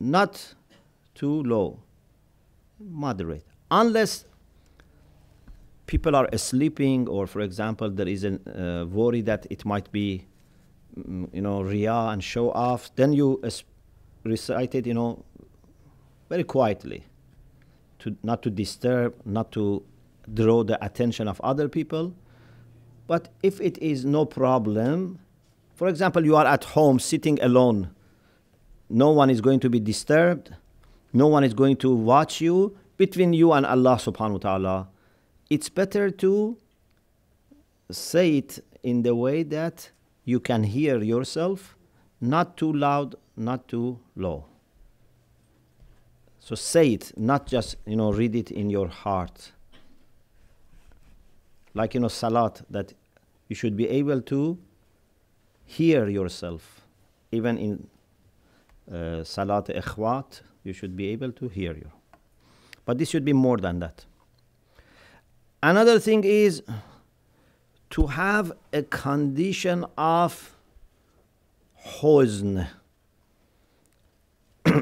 not 0.00 0.54
too 1.14 1.42
low, 1.44 1.78
moderate. 2.80 3.44
Unless 3.70 4.24
people 5.86 6.16
are 6.16 6.28
sleeping, 6.36 7.08
or 7.08 7.28
for 7.28 7.42
example, 7.42 7.90
there 7.90 8.08
is 8.08 8.24
a 8.24 8.32
uh, 8.32 8.86
worry 8.86 9.20
that 9.22 9.46
it 9.50 9.64
might 9.64 9.90
be, 9.92 10.26
you 10.96 11.40
know, 11.40 11.60
riyah 11.60 12.12
and 12.12 12.22
show 12.22 12.50
off, 12.52 12.94
then 12.96 13.12
you 13.12 13.42
recite 14.24 14.74
it, 14.74 14.86
you 14.86 14.94
know, 14.94 15.24
very 16.28 16.44
quietly, 16.44 17.04
to 18.00 18.16
not 18.22 18.42
to 18.42 18.50
disturb, 18.50 19.14
not 19.24 19.52
to 19.52 19.82
draw 20.32 20.62
the 20.62 20.82
attention 20.84 21.28
of 21.28 21.40
other 21.42 21.68
people. 21.68 22.14
But 23.06 23.28
if 23.42 23.60
it 23.60 23.78
is 23.78 24.04
no 24.04 24.24
problem, 24.24 25.18
for 25.74 25.88
example, 25.88 26.24
you 26.24 26.36
are 26.36 26.46
at 26.46 26.64
home 26.64 26.98
sitting 27.00 27.42
alone, 27.42 27.90
no 28.88 29.10
one 29.10 29.30
is 29.30 29.40
going 29.40 29.60
to 29.60 29.70
be 29.70 29.80
disturbed, 29.80 30.54
no 31.12 31.26
one 31.26 31.42
is 31.42 31.54
going 31.54 31.76
to 31.78 31.94
watch 31.94 32.40
you 32.40 32.76
between 32.96 33.32
you 33.32 33.52
and 33.52 33.66
Allah 33.66 33.96
subhanahu 33.96 34.32
wa 34.32 34.38
ta'ala. 34.38 34.88
It's 35.48 35.68
better 35.68 36.10
to 36.10 36.56
say 37.90 38.38
it 38.38 38.62
in 38.82 39.02
the 39.02 39.14
way 39.14 39.42
that 39.42 39.90
you 40.24 40.40
can 40.40 40.64
hear 40.64 41.02
yourself, 41.02 41.76
not 42.20 42.56
too 42.56 42.72
loud, 42.72 43.14
not 43.36 43.68
too 43.68 43.98
low. 44.16 44.44
So 46.38 46.54
say 46.54 46.94
it, 46.94 47.12
not 47.16 47.46
just 47.46 47.76
you 47.86 47.96
know 47.96 48.12
read 48.12 48.34
it 48.34 48.50
in 48.50 48.70
your 48.70 48.88
heart. 48.88 49.52
Like 51.74 51.94
you 51.94 52.00
know 52.00 52.08
salat 52.08 52.62
that 52.70 52.94
you 53.48 53.54
should 53.54 53.76
be 53.76 53.88
able 53.88 54.20
to 54.22 54.58
hear 55.64 56.08
yourself, 56.08 56.80
even 57.30 57.58
in 57.58 57.88
uh, 58.92 59.22
salat 59.22 59.66
ikhfat, 59.66 60.40
you 60.64 60.72
should 60.72 60.96
be 60.96 61.08
able 61.08 61.32
to 61.32 61.48
hear 61.48 61.74
you. 61.74 61.90
But 62.84 62.98
this 62.98 63.08
should 63.08 63.24
be 63.24 63.32
more 63.32 63.58
than 63.58 63.78
that. 63.80 64.04
Another 65.62 66.00
thing 66.00 66.24
is 66.24 66.62
to 67.90 68.06
have 68.06 68.52
a 68.72 68.82
condition 68.82 69.84
of 69.98 70.56
huzn. 71.86 72.68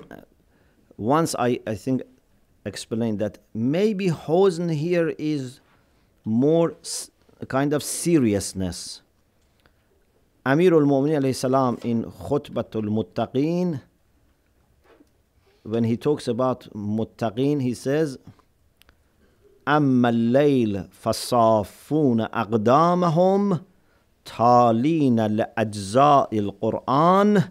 Once 0.96 1.34
I, 1.38 1.60
I 1.66 1.74
think 1.74 2.02
explained 2.64 3.18
that 3.20 3.38
maybe 3.54 4.08
huzn 4.08 4.74
here 4.74 5.14
is 5.18 5.60
more 6.24 6.76
a 7.40 7.46
kind 7.46 7.72
of 7.72 7.82
seriousness. 7.82 9.02
Amir 10.44 10.74
al-Mu'minin 10.74 11.20
alayhi 11.22 11.34
salam 11.34 11.78
in 11.82 12.04
Khutbatul 12.04 12.88
Muttaqeen, 12.88 13.80
when 15.62 15.84
he 15.84 15.96
talks 15.96 16.26
about 16.26 16.68
Muttaqeen, 16.74 17.62
he 17.62 17.74
says, 17.74 18.18
أما 19.76 20.08
الليل 20.08 20.84
فصافون 20.90 22.20
أقدامهم 22.20 23.60
تالين 24.24 25.26
لأجزاء 25.26 26.38
القرآن 26.38 27.42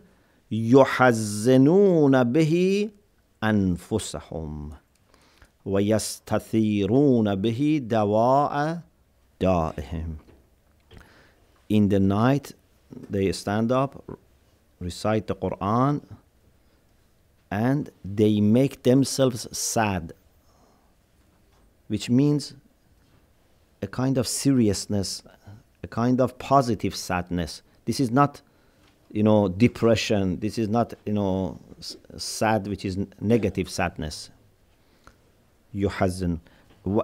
يحزنون 0.52 2.24
به 2.24 2.90
أنفسهم 3.44 4.72
ويستثيرون 5.66 7.36
به 7.36 7.82
دواء 7.84 8.80
دائهم. 9.42 10.18
In 11.70 11.90
the 11.90 12.00
night, 12.00 12.54
they 13.10 13.32
stand 13.34 13.72
up, 13.72 14.04
recite 14.80 15.28
the 15.28 15.36
Quran, 15.36 16.02
and 17.52 17.90
they 18.04 18.40
make 18.40 18.84
themselves 18.84 19.48
sad, 19.52 20.14
which 21.89 22.09
means 22.11 22.55
a 23.83 23.87
kind 23.87 24.17
of 24.19 24.27
seriousness, 24.29 25.23
a 25.83 25.89
kind 25.89 26.21
of 26.21 26.39
positive 26.39 26.95
sadness. 26.95 27.63
This 27.85 27.99
is 28.01 28.11
not, 28.11 28.41
you 29.11 29.23
know, 29.23 29.49
depression. 29.49 30.39
This 30.41 30.57
is 30.59 30.69
not, 30.69 30.95
you 31.05 31.13
know, 31.13 31.59
s- 31.79 31.97
sad, 32.17 32.67
which 32.69 32.85
is 32.85 32.97
n- 32.97 33.13
negative 33.21 33.69
sadness. 33.69 34.31
يحزن 35.75 36.39
و- 36.87 37.01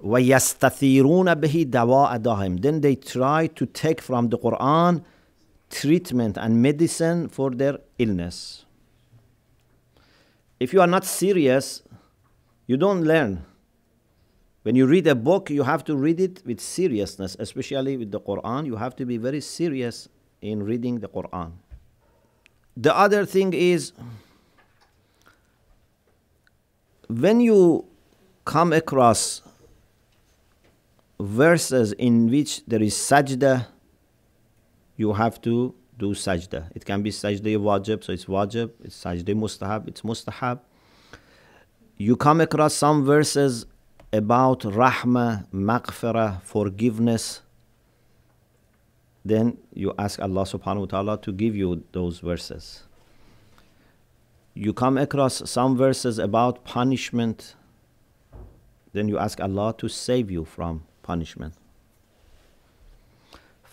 ويستثيرون 0.00 1.34
به 1.34 1.62
دواء 1.70 2.16
داهم 2.16 2.56
then 2.60 2.80
they 2.80 2.94
try 2.96 3.46
to 3.46 3.66
take 3.66 4.00
from 4.00 4.28
the 4.30 4.38
Quran 4.38 5.02
treatment 5.70 6.36
and 6.38 6.62
medicine 6.62 7.28
for 7.28 7.50
their 7.50 7.78
illness 7.98 8.64
if 10.60 10.72
you 10.72 10.80
are 10.80 10.86
not 10.86 11.04
serious 11.04 11.82
you 12.66 12.76
don't 12.76 13.02
learn 13.04 13.42
when 14.63 14.75
you 14.75 14.85
read 14.85 15.07
a 15.07 15.15
book, 15.15 15.49
you 15.49 15.63
have 15.63 15.83
to 15.85 15.95
read 15.95 16.19
it 16.19 16.43
with 16.45 16.59
seriousness, 16.59 17.35
especially 17.39 17.97
with 17.97 18.11
the 18.11 18.19
Quran. 18.19 18.67
You 18.67 18.75
have 18.75 18.95
to 18.97 19.05
be 19.05 19.17
very 19.17 19.41
serious 19.41 20.07
in 20.41 20.63
reading 20.63 20.99
the 20.99 21.09
Quran. 21.09 21.53
The 22.77 22.95
other 22.95 23.25
thing 23.25 23.53
is 23.53 23.91
when 27.07 27.41
you 27.41 27.85
come 28.45 28.71
across 28.71 29.41
verses 31.19 31.93
in 31.93 32.29
which 32.29 32.65
there 32.65 32.81
is 32.81 32.93
sajda, 32.95 33.67
you 34.95 35.13
have 35.13 35.41
to 35.41 35.73
do 35.97 36.13
sajda. 36.13 36.69
It 36.75 36.85
can 36.85 37.01
be 37.01 37.09
sajda 37.09 37.57
wajib, 37.57 38.03
so 38.03 38.13
it's 38.13 38.25
wajib. 38.25 38.71
It's 38.83 39.03
sajda 39.03 39.35
mustahab, 39.35 39.87
it's 39.87 40.01
mustahab. 40.01 40.59
You 41.97 42.15
come 42.15 42.41
across 42.41 42.73
some 42.73 43.03
verses 43.05 43.65
about 44.12 44.60
rahmah, 44.60 45.46
maghfirah, 45.52 46.42
forgiveness. 46.42 47.42
Then 49.24 49.58
you 49.74 49.92
ask 49.98 50.20
Allah 50.20 50.42
subhanahu 50.42 50.80
wa 50.80 50.86
ta'ala 50.86 51.18
to 51.22 51.32
give 51.32 51.56
you 51.56 51.84
those 51.92 52.20
verses. 52.20 52.84
You 54.54 54.72
come 54.72 54.96
across 54.96 55.50
some 55.50 55.76
verses 55.76 56.18
about 56.18 56.64
punishment, 56.64 57.56
then 58.92 59.08
you 59.08 59.18
ask 59.18 59.40
Allah 59.40 59.74
to 59.78 59.88
save 59.88 60.30
you 60.30 60.44
from 60.44 60.84
punishment. 61.02 61.54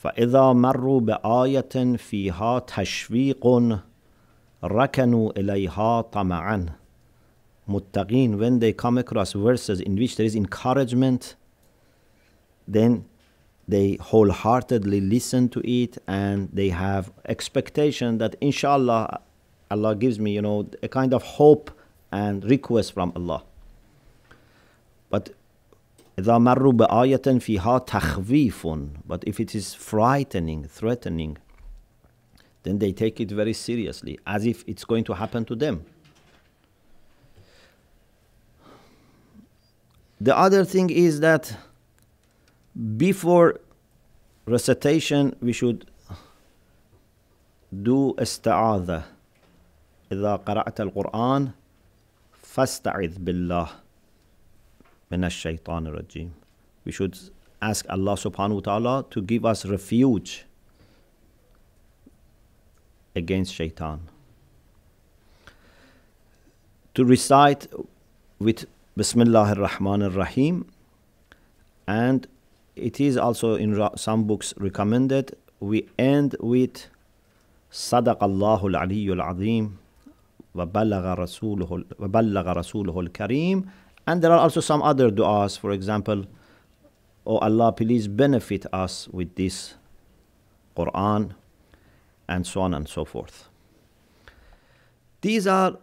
فإذا 0.04 0.54
مروا 0.54 1.00
بآية 1.00 1.98
فيها 1.98 2.60
تشويق 2.60 3.48
ركنوا 4.64 5.32
إليها 5.40 6.02
طمعا 6.02 6.66
muttaqin 7.70 8.38
when 8.38 8.60
they 8.60 8.74
come 8.74 8.98
across 8.98 9.34
verses 9.34 9.80
in 9.80 9.96
which 9.96 10.16
there 10.18 10.26
is 10.26 10.36
encouragement 10.36 11.36
then 12.68 13.06
they 13.68 13.98
wholeheartedly 14.02 15.00
listen 15.00 15.48
to 15.50 15.62
it 15.70 15.98
and 16.08 16.50
they 16.52 16.70
have 16.70 17.12
expectation 17.26 18.18
that 18.18 18.36
inshallah 18.42 19.22
Allah 19.72 19.96
gives 19.96 20.20
me 20.20 20.34
you 20.34 20.42
know 20.42 20.70
a 20.82 20.88
kind 20.88 21.14
of 21.14 21.24
hope 21.24 21.72
and 22.12 22.44
request 22.46 22.94
from 22.94 23.12
Allah 23.16 23.44
but 25.10 25.32
إذا 26.18 26.38
مروا 26.38 26.72
بآية 26.74 27.40
فيها 27.40 27.78
تخويف 27.88 28.68
but 29.08 29.24
if 29.26 29.40
it 29.40 29.56
is 29.56 29.74
frightening 29.74 30.64
threatening 30.66 31.38
then 32.64 32.80
they 32.80 32.92
take 32.92 33.20
it 33.20 33.32
very 33.32 33.54
seriously 33.54 34.20
as 34.28 34.46
if 34.46 34.64
it's 34.68 34.86
going 34.86 35.04
to 35.04 35.14
happen 35.14 35.44
to 35.46 35.56
them 35.56 35.86
the 40.22 40.38
other 40.38 40.64
thing 40.64 40.90
is 40.90 41.20
that 41.20 41.56
before 42.98 43.60
recitation 44.46 45.36
we 45.42 45.54
should 45.54 45.86
do 47.72 48.14
استعاذة 48.20 49.04
إذا 50.12 50.36
قرأت 50.46 50.82
القرآن 50.82 51.52
فاستعذ 52.44 53.18
بالله 53.20 53.70
من 55.12 55.24
الشيطان 55.24 55.88
الرجيم. 55.88 56.32
We 56.86 56.92
should 56.92 57.18
ask 57.62 57.86
Allah 57.90 58.14
subhanahu 58.14 58.56
wa 58.56 58.62
ta'ala 58.62 59.06
to 59.10 59.22
give 59.22 59.46
us 59.46 59.66
refuge 59.66 60.46
against 63.16 63.54
shaitan. 63.54 64.02
To 66.94 67.06
recite 67.06 67.68
with 68.40 68.66
Bismillah 68.98 69.50
ar-Rahman 69.56 70.04
ar-Rahim 70.04 70.66
and 71.88 72.28
it 72.76 73.00
is 73.00 73.18
also 73.18 73.56
in 73.56 73.90
some 73.96 74.26
books 74.26 74.54
recommended 74.58 75.36
we 75.60 75.88
end 75.98 76.36
with 76.40 76.88
صدق 77.72 78.24
الله 78.24 78.68
العلي 78.68 79.14
العظيم 79.14 79.78
وبلغ 80.56 81.14
رسوله 81.14 81.84
وبلغ 82.00 82.54
رسوله 82.54 83.00
الكريم 83.00 83.66
and 84.06 84.22
there 84.22 84.32
are 84.32 84.40
also 84.40 84.60
some 84.60 84.82
other 84.84 85.10
du'as, 85.10 85.58
for 85.58 85.72
example, 85.72 86.26
Oh 87.26 87.38
Allah, 87.38 87.72
please 87.72 88.08
benefit 88.10 88.66
us 88.74 89.08
with 89.08 89.36
this 89.36 89.76
Quran, 90.76 91.32
and 92.28 92.46
so 92.46 92.62
on 92.62 92.74
and 92.74 92.88
so 92.88 93.06
forth. 93.06 93.48
These 95.22 95.48
are 95.48 95.78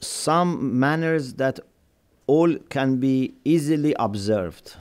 some 0.00 0.80
manners 0.80 1.34
that 1.34 1.60
all 2.26 2.56
can 2.68 2.98
be 2.98 3.34
easily 3.44 3.94
observed. 3.98 4.76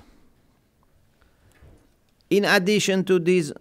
In 2.30 2.44
addition 2.44 3.04
to 3.06 3.20
these, 3.20 3.54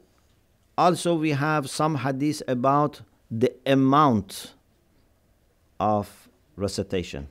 also 0.77 1.15
we 1.15 1.31
have 1.31 1.71
some 1.71 1.97
hadith 1.97 2.43
about 2.49 3.01
the 3.31 3.53
amount 3.65 4.55
of 5.79 6.29
recitation. 6.57 7.29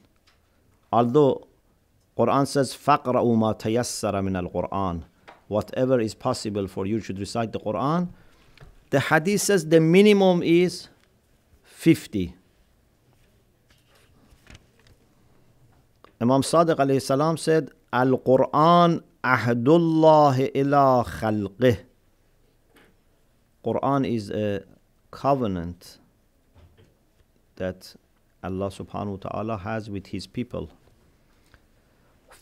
Although 0.91 1.47
Quran 2.17 2.47
says, 2.47 2.73
فَقْرَأُوا 2.73 3.35
مَا 3.35 3.59
تَيَسَّرَ 3.59 4.13
مِنَ 4.23 4.49
الْقُرْآنِ 4.49 5.03
Whatever 5.47 5.99
is 5.99 6.15
possible 6.15 6.67
for 6.67 6.85
you 6.85 6.99
should 6.99 7.19
recite 7.19 7.51
the 7.51 7.59
Quran. 7.59 8.07
The 8.89 8.99
hadith 8.99 9.41
says 9.41 9.67
the 9.67 9.79
minimum 9.79 10.41
is 10.41 10.87
50. 11.63 12.33
Imam 16.20 16.42
Sadiq 16.42 16.76
alayhi 16.76 17.00
salam 17.00 17.36
said, 17.36 17.70
Al-Quran 17.92 19.02
ahdullah 19.24 20.36
ila 20.54 21.04
khalqih. 21.04 21.78
Quran 23.64 24.06
is 24.08 24.30
a 24.30 24.62
covenant 25.10 25.98
that 27.56 27.94
Allah 28.42 28.68
subhanahu 28.68 29.20
wa 29.20 29.30
ta'ala 29.30 29.56
has 29.58 29.90
with 29.90 30.08
his 30.08 30.26
people. 30.26 30.68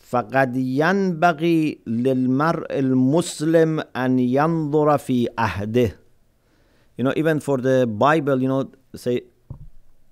فقد 0.09 0.57
ينبغي 0.57 1.79
للمرء 1.87 2.79
المسلم 2.79 3.81
أن 3.97 4.19
ينظر 4.19 4.99
في 4.99 5.29
عهده 5.38 5.91
you 6.97 7.05
know 7.05 7.12
even 7.14 7.41
for 7.41 7.59
the 7.59 7.87
Bible 7.87 8.41
you 8.41 8.49
know 8.49 8.71
say 8.95 9.23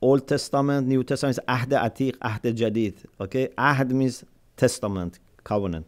Old 0.05 0.27
Testament 0.27 0.88
New 0.88 1.03
Testament 1.03 1.38
is 1.38 1.39
عهد 1.47 1.73
عتيق 1.73 2.17
عهد 2.21 2.47
جديد 2.47 2.99
okay 3.21 3.47
عهد 3.57 3.93
means 3.93 4.23
testament 4.55 5.19
covenant 5.43 5.86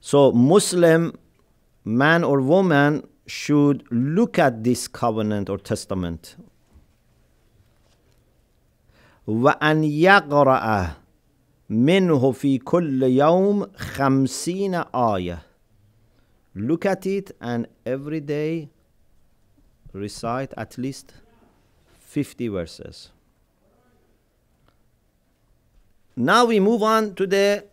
so 0.00 0.32
Muslim 0.32 1.12
man 1.84 2.24
or 2.24 2.40
woman 2.40 3.06
should 3.26 3.84
look 3.90 4.38
at 4.38 4.64
this 4.64 4.88
covenant 4.88 5.50
or 5.50 5.58
testament 5.58 6.36
وأن 9.26 9.84
يقرأه 9.84 10.96
منه 11.70 12.32
في 12.32 12.58
كل 12.58 13.02
يوم 13.02 13.66
خمسين 13.76 14.74
آية 14.94 15.42
Look 16.54 16.86
at 16.86 17.04
it 17.04 17.32
and 17.40 17.66
every 17.84 18.20
day 18.20 18.70
recite 19.92 20.54
at 20.56 20.78
least 20.78 21.12
50 22.11 22.49
verses. 22.49 23.09
Now 26.17 26.43
we 26.43 26.59
move 26.59 26.83
on 26.83 27.15
to 27.15 27.25
the 27.25 27.63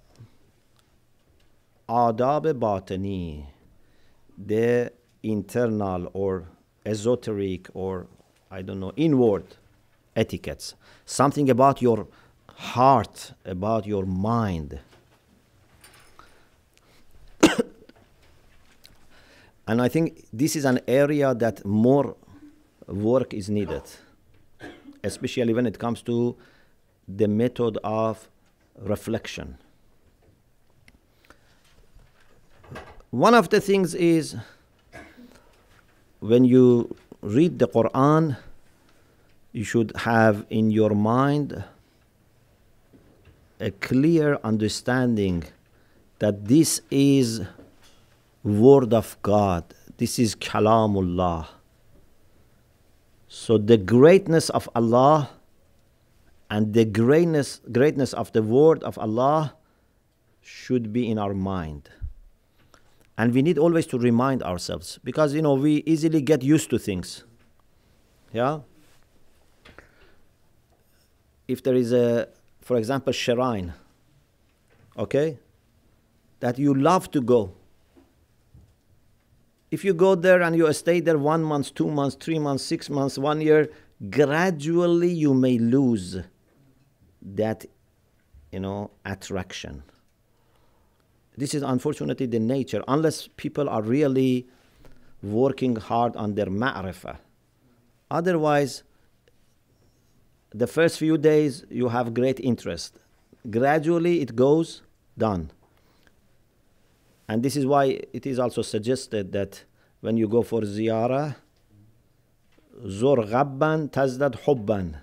adab 1.88 2.52
batani, 2.52 3.46
the 4.38 4.92
internal 5.24 6.08
or 6.12 6.44
esoteric 6.86 7.66
or 7.74 8.06
I 8.48 8.62
don't 8.62 8.78
know, 8.78 8.92
inward 8.94 9.42
etiquettes. 10.14 10.76
Something 11.04 11.50
about 11.50 11.82
your 11.82 12.06
heart, 12.54 13.32
about 13.44 13.88
your 13.88 14.06
mind. 14.06 14.78
and 19.66 19.82
I 19.82 19.88
think 19.88 20.26
this 20.32 20.54
is 20.54 20.64
an 20.64 20.78
area 20.86 21.34
that 21.34 21.64
more 21.64 22.14
work 22.86 23.34
is 23.34 23.50
needed, 23.50 23.82
especially 25.04 25.52
when 25.52 25.66
it 25.66 25.78
comes 25.78 26.02
to 26.02 26.36
the 27.06 27.28
method 27.28 27.78
of 27.82 28.28
reflection. 28.78 29.58
One 33.10 33.34
of 33.34 33.48
the 33.48 33.60
things 33.60 33.94
is 33.94 34.36
when 36.20 36.44
you 36.44 36.94
read 37.22 37.58
the 37.58 37.68
Quran, 37.68 38.36
you 39.52 39.64
should 39.64 39.92
have 39.96 40.44
in 40.50 40.70
your 40.70 40.90
mind 40.90 41.64
a 43.60 43.70
clear 43.70 44.38
understanding 44.44 45.44
that 46.18 46.46
this 46.46 46.80
is 46.90 47.42
word 48.44 48.92
of 48.92 49.16
God. 49.22 49.64
This 49.96 50.18
is 50.18 50.36
kalamullah. 50.36 51.46
So 53.38 53.56
the 53.56 53.76
greatness 53.76 54.50
of 54.50 54.68
Allah 54.74 55.30
and 56.50 56.74
the 56.74 56.84
greatness, 56.84 57.60
greatness 57.70 58.12
of 58.12 58.32
the 58.32 58.42
word 58.42 58.82
of 58.82 58.98
Allah 58.98 59.54
should 60.42 60.92
be 60.92 61.08
in 61.08 61.18
our 61.18 61.34
mind. 61.34 61.88
And 63.16 63.32
we 63.32 63.42
need 63.42 63.56
always 63.56 63.86
to 63.86 63.98
remind 63.98 64.42
ourselves 64.42 64.98
because 65.04 65.34
you 65.34 65.40
know 65.40 65.54
we 65.54 65.84
easily 65.86 66.20
get 66.20 66.42
used 66.42 66.68
to 66.70 66.80
things. 66.80 67.22
Yeah? 68.32 68.62
If 71.46 71.62
there 71.62 71.76
is 71.76 71.92
a 71.92 72.28
for 72.60 72.76
example 72.76 73.12
shrine, 73.12 73.72
okay? 74.98 75.38
That 76.40 76.58
you 76.58 76.74
love 76.74 77.12
to 77.12 77.20
go. 77.20 77.54
If 79.70 79.84
you 79.84 79.92
go 79.94 80.14
there 80.14 80.42
and 80.42 80.56
you 80.56 80.72
stay 80.72 81.00
there 81.00 81.18
one 81.18 81.42
month, 81.42 81.74
two 81.74 81.90
months, 81.90 82.16
three 82.18 82.38
months, 82.38 82.64
six 82.64 82.88
months, 82.88 83.18
one 83.18 83.40
year, 83.40 83.68
gradually 84.10 85.10
you 85.10 85.34
may 85.34 85.58
lose 85.58 86.16
that 87.20 87.66
you 88.52 88.60
know 88.60 88.90
attraction. 89.04 89.82
This 91.36 91.54
is 91.54 91.62
unfortunately 91.62 92.26
the 92.26 92.40
nature. 92.40 92.82
Unless 92.88 93.28
people 93.36 93.68
are 93.68 93.82
really 93.82 94.48
working 95.22 95.76
hard 95.76 96.16
on 96.16 96.34
their 96.34 96.46
ma'rifah 96.46 97.18
otherwise 98.10 98.82
the 100.50 100.66
first 100.66 100.98
few 100.98 101.18
days 101.18 101.64
you 101.70 101.88
have 101.88 102.14
great 102.14 102.40
interest. 102.40 102.98
Gradually 103.50 104.20
it 104.20 104.34
goes 104.34 104.82
down 105.16 105.50
and 107.28 107.42
this 107.42 107.56
is 107.56 107.66
why 107.66 108.00
it 108.12 108.26
is 108.26 108.38
also 108.38 108.62
suggested 108.62 109.32
that 109.32 109.64
when 110.00 110.16
you 110.16 110.28
go 110.28 110.42
for 110.42 110.62
ziyara, 110.62 111.36
zor 112.86 113.18
ghabban 113.18 113.90
tazdad 113.90 114.40
hubban. 114.44 115.02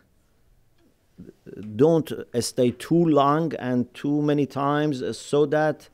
Don't 1.76 2.12
stay 2.40 2.72
too 2.72 3.06
long 3.06 3.54
and 3.56 3.94
too 3.94 4.22
many 4.22 4.46
times 4.46 5.18
so 5.18 5.46
that 5.46 5.88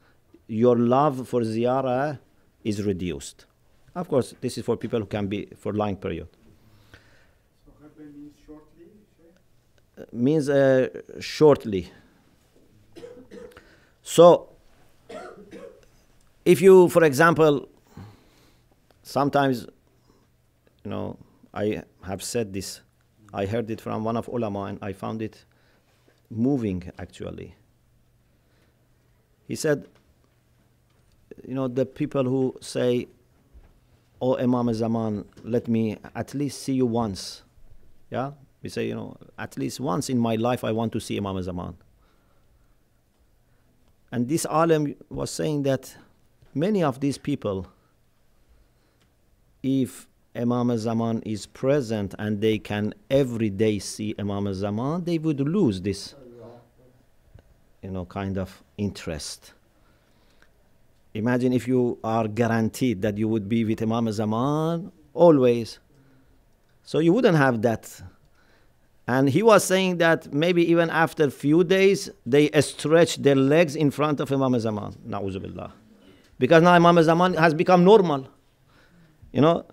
your 0.47 0.77
love 0.77 1.27
for 1.27 1.41
ziyara 1.41 2.19
is 2.63 2.83
reduced. 2.83 3.45
Of 3.93 4.07
course, 4.07 4.33
this 4.39 4.57
is 4.57 4.65
for 4.65 4.77
people 4.77 4.99
who 4.99 5.05
can 5.05 5.27
be 5.27 5.47
for 5.57 5.73
long 5.73 5.97
period. 5.97 6.27
So 7.65 7.71
means 7.99 8.33
shortly? 8.45 8.85
Means 10.13 10.49
uh, 10.49 10.87
shortly. 11.19 11.91
so 14.01 14.50
if 16.45 16.61
you, 16.61 16.89
for 16.89 17.03
example, 17.03 17.69
sometimes, 19.03 19.67
you 20.83 20.89
know, 20.89 21.17
I 21.53 21.83
have 22.03 22.23
said 22.23 22.53
this, 22.53 22.81
I 23.33 23.45
heard 23.45 23.69
it 23.69 23.79
from 23.79 24.03
one 24.03 24.17
of 24.17 24.27
ulama 24.27 24.63
and 24.63 24.79
I 24.81 24.93
found 24.93 25.21
it 25.21 25.45
moving 26.29 26.91
actually. 26.97 27.55
He 29.47 29.55
said, 29.55 29.87
you 31.47 31.53
know, 31.53 31.67
the 31.67 31.85
people 31.85 32.23
who 32.23 32.55
say, 32.61 33.07
Oh 34.21 34.37
Imam 34.37 34.71
Zaman, 34.73 35.25
let 35.43 35.67
me 35.67 35.97
at 36.15 36.33
least 36.33 36.61
see 36.61 36.73
you 36.73 36.85
once. 36.85 37.41
Yeah? 38.09 38.31
We 38.61 38.69
say, 38.69 38.87
you 38.87 38.95
know, 38.95 39.17
at 39.37 39.57
least 39.57 39.79
once 39.79 40.09
in 40.09 40.19
my 40.19 40.35
life 40.35 40.63
I 40.63 40.71
want 40.71 40.93
to 40.93 40.99
see 40.99 41.17
Imam 41.17 41.41
Zaman. 41.41 41.75
And 44.11 44.27
this 44.27 44.45
alim 44.45 44.95
was 45.09 45.31
saying 45.31 45.63
that 45.63 45.95
many 46.53 46.83
of 46.83 46.99
these 46.99 47.17
people, 47.17 47.67
if 49.63 50.07
Imam 50.35 50.75
Zaman 50.77 51.21
is 51.23 51.45
present 51.45 52.15
and 52.17 52.39
they 52.41 52.57
can 52.57 52.93
every 53.09 53.49
day 53.49 53.79
see 53.79 54.15
Imam 54.17 54.53
Zaman, 54.53 55.03
they 55.03 55.17
would 55.17 55.39
lose 55.39 55.81
this, 55.81 56.15
you 57.81 57.91
know, 57.91 58.05
kind 58.05 58.37
of 58.37 58.63
interest. 58.77 59.53
Imagine 61.13 61.51
if 61.51 61.67
you 61.67 61.97
are 62.03 62.27
guaranteed 62.27 63.01
that 63.01 63.17
you 63.17 63.27
would 63.27 63.49
be 63.49 63.65
with 63.65 63.81
Imam 63.81 64.09
Zaman 64.11 64.91
always. 65.13 65.79
So 66.83 66.99
you 66.99 67.11
wouldn't 67.11 67.37
have 67.37 67.61
that. 67.63 68.01
And 69.07 69.29
he 69.29 69.43
was 69.43 69.65
saying 69.65 69.97
that 69.97 70.31
maybe 70.33 70.63
even 70.71 70.89
after 70.89 71.29
few 71.29 71.65
days, 71.65 72.09
they 72.25 72.49
stretch 72.61 73.17
their 73.17 73.35
legs 73.35 73.75
in 73.75 73.91
front 73.91 74.21
of 74.21 74.31
Imam 74.31 74.57
Zaman. 74.57 74.95
Na'udhu 75.05 75.41
billah. 75.41 75.73
Because 76.41 76.63
now 76.63 76.73
Imam 76.73 77.01
Zaman 77.03 77.35
has 77.35 77.53
become 77.53 77.83
normal. 77.83 78.27
You 79.31 79.41
know, 79.41 79.63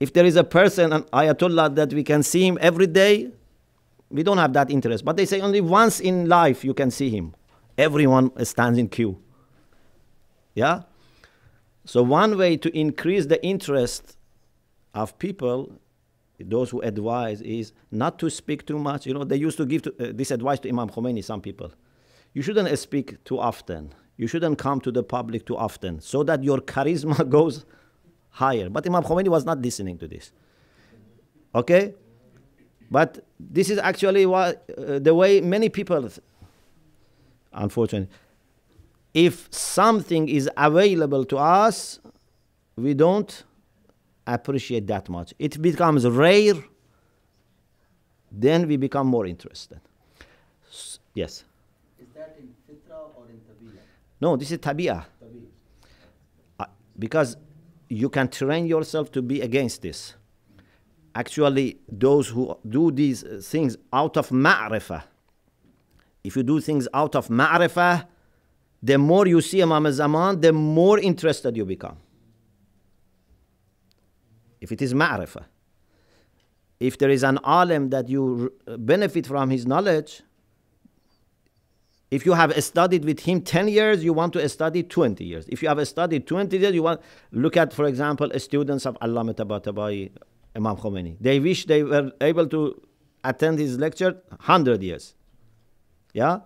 if 0.00 0.12
there 0.12 0.24
is 0.24 0.34
a 0.34 0.42
person, 0.42 0.92
an 0.92 1.04
ayatollah, 1.04 1.76
that 1.76 1.94
we 1.94 2.02
can 2.02 2.24
see 2.24 2.44
him 2.44 2.58
every 2.60 2.88
day, 2.88 3.30
we 4.10 4.24
don't 4.24 4.38
have 4.38 4.52
that 4.54 4.68
interest. 4.68 5.04
But 5.04 5.16
they 5.16 5.26
say 5.26 5.40
only 5.40 5.60
once 5.60 6.00
in 6.00 6.28
life 6.28 6.64
you 6.64 6.74
can 6.74 6.90
see 6.90 7.08
him. 7.08 7.36
Everyone 7.78 8.32
stands 8.44 8.80
in 8.80 8.88
queue. 8.88 9.22
Yeah? 10.56 10.82
So, 11.84 12.02
one 12.02 12.36
way 12.36 12.56
to 12.56 12.76
increase 12.76 13.26
the 13.26 13.40
interest 13.46 14.16
of 14.94 15.16
people, 15.20 15.70
those 16.40 16.70
who 16.70 16.80
advise, 16.80 17.40
is 17.42 17.72
not 17.92 18.18
to 18.18 18.28
speak 18.28 18.66
too 18.66 18.80
much. 18.80 19.06
You 19.06 19.14
know, 19.14 19.22
they 19.22 19.36
used 19.36 19.56
to 19.58 19.64
give 19.64 19.82
to, 19.82 19.90
uh, 20.00 20.12
this 20.12 20.32
advice 20.32 20.58
to 20.60 20.68
Imam 20.68 20.90
Khomeini, 20.90 21.22
some 21.22 21.40
people. 21.40 21.70
You 22.34 22.42
shouldn't 22.42 22.76
speak 22.76 23.22
too 23.22 23.38
often. 23.38 23.94
You 24.18 24.26
shouldn't 24.26 24.58
come 24.58 24.80
to 24.82 24.90
the 24.92 25.02
public 25.02 25.46
too 25.46 25.56
often 25.56 26.00
so 26.00 26.22
that 26.24 26.44
your 26.44 26.58
charisma 26.58 27.26
goes 27.36 27.64
higher. 28.30 28.68
But 28.68 28.86
Imam 28.86 29.02
Khomeini 29.04 29.28
was 29.28 29.44
not 29.46 29.62
listening 29.62 29.96
to 29.98 30.08
this. 30.08 30.32
Okay? 31.54 31.94
But 32.90 33.24
this 33.38 33.70
is 33.70 33.78
actually 33.78 34.26
what, 34.26 34.68
uh, 34.76 34.98
the 34.98 35.14
way 35.14 35.40
many 35.40 35.68
people, 35.68 36.10
unfortunately, 37.52 38.08
if 39.14 39.48
something 39.52 40.28
is 40.28 40.50
available 40.56 41.24
to 41.26 41.38
us, 41.38 42.00
we 42.76 42.94
don't 42.94 43.44
appreciate 44.26 44.86
that 44.88 45.08
much. 45.08 45.32
It 45.38 45.60
becomes 45.60 46.06
rare, 46.06 46.54
then 48.30 48.68
we 48.68 48.76
become 48.76 49.06
more 49.06 49.26
interested. 49.26 49.80
S- 50.70 50.98
yes. 51.14 51.44
Is 51.98 52.08
that 52.14 52.36
in 52.38 52.48
fitra 52.68 52.98
or 53.16 53.24
in 53.28 53.40
tabiya? 53.48 53.80
No, 54.20 54.36
this 54.36 54.50
is 54.50 54.58
tabia. 54.58 55.04
Uh, 56.58 56.66
because 56.98 57.36
you 57.88 58.08
can 58.08 58.28
train 58.28 58.66
yourself 58.66 59.10
to 59.12 59.22
be 59.22 59.40
against 59.40 59.82
this. 59.82 60.14
Actually, 61.14 61.78
those 61.88 62.28
who 62.28 62.56
do 62.68 62.90
these 62.90 63.24
things 63.42 63.76
out 63.92 64.16
of 64.16 64.28
ma'rifah, 64.28 65.02
if 66.22 66.36
you 66.36 66.42
do 66.42 66.60
things 66.60 66.86
out 66.92 67.16
of 67.16 67.28
ma'rifah, 67.28 68.06
the 68.82 68.98
more 68.98 69.26
you 69.26 69.40
see 69.40 69.62
Imam 69.62 69.90
Zaman, 69.90 70.40
the 70.40 70.52
more 70.52 70.98
interested 70.98 71.56
you 71.56 71.64
become. 71.64 71.96
If 74.60 74.70
it 74.72 74.82
is 74.82 74.94
ma'rifah. 74.94 75.44
If 76.78 76.98
there 76.98 77.10
is 77.10 77.24
an 77.24 77.38
alim 77.42 77.90
that 77.90 78.08
you 78.08 78.52
benefit 78.78 79.26
from 79.26 79.50
his 79.50 79.66
knowledge, 79.66 80.22
if 82.10 82.24
you 82.24 82.32
have 82.32 82.62
studied 82.64 83.04
with 83.04 83.20
him 83.20 83.42
10 83.42 83.68
years, 83.68 84.02
you 84.02 84.12
want 84.12 84.32
to 84.32 84.48
study 84.48 84.82
20 84.82 85.24
years. 85.24 85.46
If 85.48 85.62
you 85.62 85.68
have 85.68 85.86
studied 85.86 86.26
20 86.26 86.56
years, 86.56 86.74
you 86.74 86.82
want 86.82 87.00
look 87.32 87.56
at, 87.56 87.72
for 87.72 87.84
example, 87.84 88.30
students 88.38 88.86
of 88.86 88.98
Allama 89.00 89.34
Tabatabai, 89.34 90.10
Imam 90.56 90.76
Khomeini. 90.76 91.16
They 91.20 91.38
wish 91.38 91.66
they 91.66 91.82
were 91.82 92.10
able 92.20 92.46
to 92.48 92.80
attend 93.24 93.58
his 93.58 93.78
lecture 93.78 94.16
100 94.28 94.82
years. 94.82 95.14
Yeah? 96.14 96.40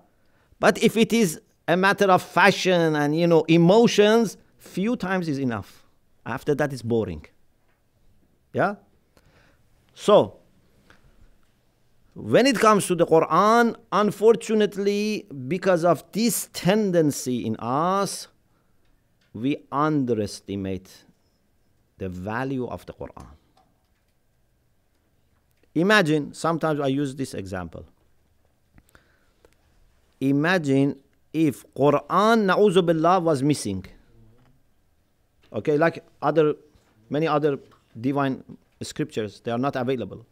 But 0.59 0.83
if 0.83 0.97
it 0.97 1.13
is 1.13 1.41
a 1.69 1.77
matter 1.77 2.07
of 2.07 2.23
fashion 2.23 2.97
and 2.97 3.17
you 3.17 3.27
know 3.27 3.43
emotions, 3.43 4.37
few 4.59 4.97
times 4.97 5.29
is 5.29 5.39
enough. 5.39 5.85
After 6.27 6.55
that 6.57 6.73
it's 6.73 6.83
boring. 6.83 7.25
Yeah? 8.53 8.77
So 9.95 10.39
when 12.15 12.47
it 12.47 12.59
comes 12.59 12.87
to 12.89 12.95
the 12.95 13.07
Quran, 13.07 13.75
unfortunately, 13.91 15.27
because 15.49 15.85
of 15.85 16.05
this 16.13 16.49
tendency 16.53 17.47
in 17.47 17.57
us, 17.59 18.29
we 19.33 19.57
underestimate 19.73 21.05
the 21.97 22.09
value 22.09 22.67
of 22.67 22.85
the 22.85 22.93
Quran. 22.93 23.29
Imagine, 25.75 26.35
sometimes 26.35 26.81
I 26.81 26.89
use 26.89 27.15
this 27.17 27.33
example. 27.33 27.87
Imagine 30.21 30.97
if 31.33 31.65
Quran, 31.75 32.45
na'uzu 32.45 32.85
billah, 32.85 33.21
was 33.21 33.43
missing. 33.43 33.87
Okay, 35.51 35.79
like 35.79 36.05
other, 36.21 36.55
many 37.09 37.27
other 37.27 37.59
divine 37.99 38.45
scriptures, 38.83 39.41
they 39.41 39.51
are 39.51 39.59
not 39.59 39.77
available 39.77 40.27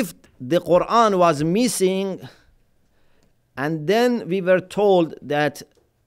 if 0.00 0.14
the 0.40 0.60
Quran 0.60 1.18
was 1.18 1.44
missing, 1.44 2.20
and 3.56 3.86
then 3.86 4.28
we 4.28 4.40
were 4.40 4.60
told 4.60 5.14
that 5.20 5.62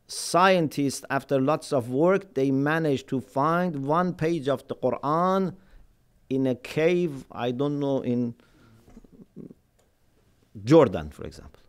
scientists, 0.08 1.04
after 1.10 1.40
lots 1.40 1.72
of 1.72 1.90
work, 1.90 2.34
they 2.34 2.50
managed 2.52 3.08
to 3.10 3.22
find 3.22 3.86
one 3.86 4.14
page 4.14 4.48
of 4.48 4.68
the 4.68 4.76
Quran 4.76 5.56
in 6.30 6.48
a 6.48 6.56
cave, 6.56 7.26
I 7.32 7.52
don't 7.52 7.80
know, 7.80 8.02
in 8.02 8.36
Jordan, 10.64 11.10
for 11.12 11.24
example. 11.24 11.62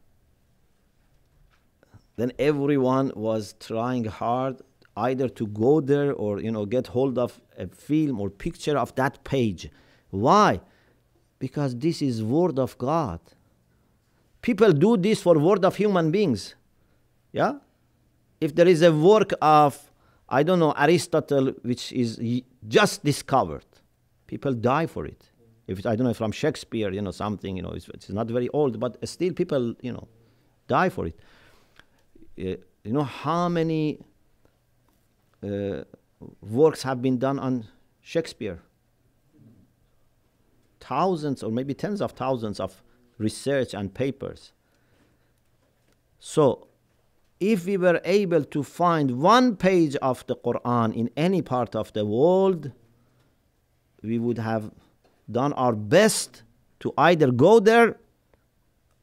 then 2.16 2.32
everyone 2.38 3.12
was 3.14 3.54
trying 3.60 4.04
hard 4.04 4.60
either 4.96 5.28
to 5.28 5.46
go 5.46 5.80
there 5.80 6.12
or 6.12 6.40
you 6.40 6.50
know 6.50 6.64
get 6.64 6.86
hold 6.88 7.18
of 7.18 7.40
a 7.58 7.66
film 7.68 8.20
or 8.20 8.30
picture 8.30 8.76
of 8.76 8.94
that 8.94 9.22
page 9.24 9.68
why 10.10 10.60
because 11.38 11.76
this 11.76 12.02
is 12.02 12.22
word 12.22 12.58
of 12.58 12.76
god. 12.78 13.20
People 14.42 14.72
do 14.72 14.96
this 14.96 15.22
for 15.22 15.38
word 15.38 15.64
of 15.64 15.76
human 15.76 16.10
beings. 16.10 16.54
Yeah? 17.32 17.54
If 18.40 18.54
there 18.54 18.68
is 18.68 18.82
a 18.82 18.92
work 18.92 19.32
of 19.40 19.78
i 20.28 20.42
don't 20.42 20.58
know 20.58 20.74
aristotle 20.76 21.52
which 21.62 21.92
is 21.92 22.20
just 22.66 23.04
discovered 23.04 23.64
people 24.26 24.52
die 24.52 24.86
for 24.86 25.06
it. 25.06 25.30
If 25.66 25.86
i 25.86 25.94
don't 25.96 26.06
know 26.06 26.14
from 26.14 26.32
shakespeare 26.32 26.90
you 26.92 27.02
know 27.02 27.12
something 27.12 27.56
you 27.56 27.62
know 27.62 27.70
it's, 27.70 27.88
it's 27.88 28.10
not 28.10 28.26
very 28.28 28.48
old 28.48 28.80
but 28.80 28.96
still 29.08 29.32
people 29.32 29.74
you 29.80 29.92
know 29.92 30.08
die 30.66 30.88
for 30.88 31.06
it. 31.06 31.18
Uh, 32.38 32.56
you 32.84 32.92
know 32.92 33.04
how 33.04 33.48
many 33.48 33.98
uh, 35.42 35.82
works 36.40 36.82
have 36.82 37.02
been 37.02 37.18
done 37.18 37.38
on 37.38 37.66
Shakespeare? 38.00 38.60
Thousands 40.88 41.42
or 41.42 41.50
maybe 41.50 41.74
tens 41.74 42.00
of 42.00 42.12
thousands 42.12 42.60
of 42.60 42.82
research 43.18 43.74
and 43.74 43.92
papers. 43.92 44.52
So, 46.18 46.68
if 47.40 47.66
we 47.66 47.76
were 47.76 48.00
able 48.04 48.44
to 48.44 48.62
find 48.62 49.20
one 49.20 49.56
page 49.56 49.96
of 49.96 50.26
the 50.26 50.36
Quran 50.36 50.94
in 50.94 51.10
any 51.16 51.42
part 51.42 51.74
of 51.76 51.92
the 51.92 52.04
world, 52.04 52.72
we 54.02 54.18
would 54.18 54.38
have 54.38 54.70
done 55.30 55.52
our 55.54 55.74
best 55.74 56.42
to 56.80 56.92
either 56.96 57.30
go 57.30 57.60
there 57.60 57.96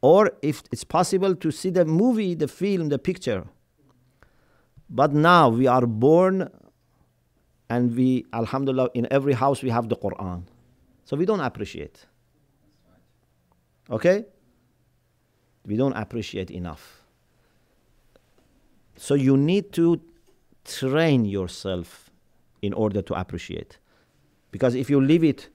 or, 0.02 0.32
if 0.42 0.64
it's 0.72 0.84
possible, 0.84 1.36
to 1.36 1.52
see 1.52 1.70
the 1.70 1.86
movie, 1.86 2.34
the 2.34 2.48
film, 2.48 2.90
the 2.90 3.00
picture. 3.00 3.46
But 4.90 5.14
now 5.14 5.50
we 5.50 5.68
are 5.68 5.86
born 5.86 6.50
and 7.70 7.96
we, 7.96 8.26
Alhamdulillah, 8.34 8.90
in 8.94 9.08
every 9.12 9.34
house 9.34 9.64
we 9.64 9.70
have 9.70 9.90
the 9.90 9.96
Quran. 9.96 10.44
So 11.14 11.18
we 11.18 11.28
don't 11.28 11.42
appreciate. 11.42 12.08
Okay? 13.88 14.26
We 15.64 15.78
don't 15.78 15.94
appreciate 15.94 16.50
enough. 16.50 17.04
So 18.96 19.14
you 19.14 19.38
need 19.38 19.72
to 19.74 20.02
train 20.66 21.26
yourself 21.26 22.10
in 22.64 22.74
order 22.74 23.04
to 23.04 23.14
appreciate. 23.14 23.78
Because 24.50 24.74
if 24.74 24.90
you 24.90 25.00
leave 25.00 25.24
it 25.24 25.50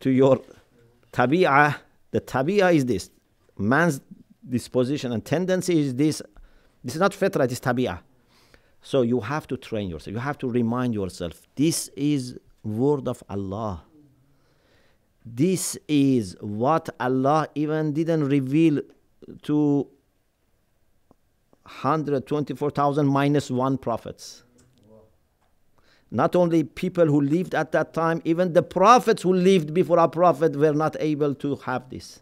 to 0.00 0.08
your 0.08 0.40
tabi'ah, 1.12 1.76
the 2.10 2.22
tabi'ah 2.22 2.74
is 2.74 2.86
this. 2.86 3.10
Man's 3.58 4.00
disposition 4.48 5.12
and 5.12 5.22
tendency 5.22 5.80
is 5.80 5.94
this. 5.94 6.22
This 6.82 6.94
is 6.94 7.00
not 7.00 7.12
fitra, 7.12 7.44
it 7.44 7.52
is 7.52 7.60
tabi'ah. 7.60 7.98
So 8.80 9.02
you 9.02 9.20
have 9.20 9.46
to 9.48 9.58
train 9.58 9.90
yourself. 9.90 10.14
You 10.14 10.20
have 10.20 10.38
to 10.38 10.48
remind 10.48 10.94
yourself 10.94 11.42
this 11.56 11.88
is 11.94 12.38
word 12.62 13.06
of 13.06 13.22
Allah. 13.28 13.82
This 15.24 15.78
is 15.88 16.36
what 16.40 16.90
Allah 17.00 17.48
even 17.54 17.92
didn't 17.92 18.28
reveal 18.28 18.80
to 19.42 19.88
124,000 21.62 23.06
minus 23.06 23.50
one 23.50 23.78
prophets. 23.78 24.42
Not 26.10 26.36
only 26.36 26.62
people 26.62 27.06
who 27.06 27.20
lived 27.20 27.54
at 27.54 27.72
that 27.72 27.94
time, 27.94 28.20
even 28.24 28.52
the 28.52 28.62
prophets 28.62 29.22
who 29.22 29.32
lived 29.32 29.72
before 29.72 29.98
our 29.98 30.08
prophet 30.08 30.54
were 30.54 30.74
not 30.74 30.96
able 31.00 31.34
to 31.36 31.56
have 31.56 31.88
this. 31.88 32.20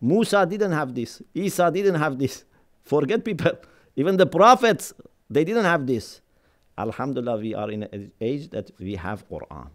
Musa 0.00 0.46
didn't 0.46 0.72
have 0.72 0.94
this. 0.94 1.20
Isa 1.34 1.70
didn't 1.70 1.96
have 1.96 2.18
this. 2.18 2.44
Forget 2.82 3.24
people. 3.24 3.52
Even 3.96 4.16
the 4.16 4.24
prophets, 4.24 4.94
they 5.28 5.44
didn't 5.44 5.64
have 5.64 5.86
this. 5.86 6.22
Alhamdulillah, 6.78 7.36
we 7.38 7.54
are 7.54 7.70
in 7.70 7.82
an 7.82 8.12
age 8.20 8.48
that 8.50 8.70
we 8.78 8.94
have 8.94 9.28
Quran 9.28 9.68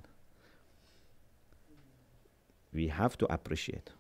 We 2.75 2.89
have 2.89 3.19
to 3.19 3.33
appreciate. 3.33 3.91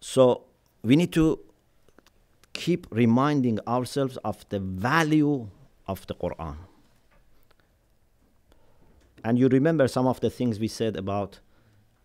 So 0.00 0.44
we 0.82 0.96
need 0.96 1.12
to 1.12 1.38
keep 2.52 2.86
reminding 2.90 3.58
ourselves 3.66 4.16
of 4.24 4.48
the 4.48 4.60
value 4.60 5.48
of 5.86 6.06
the 6.06 6.14
Quran. 6.14 6.56
And 9.24 9.38
you 9.38 9.48
remember 9.48 9.88
some 9.88 10.06
of 10.06 10.20
the 10.20 10.30
things 10.30 10.58
we 10.60 10.68
said 10.68 10.96
about 10.96 11.40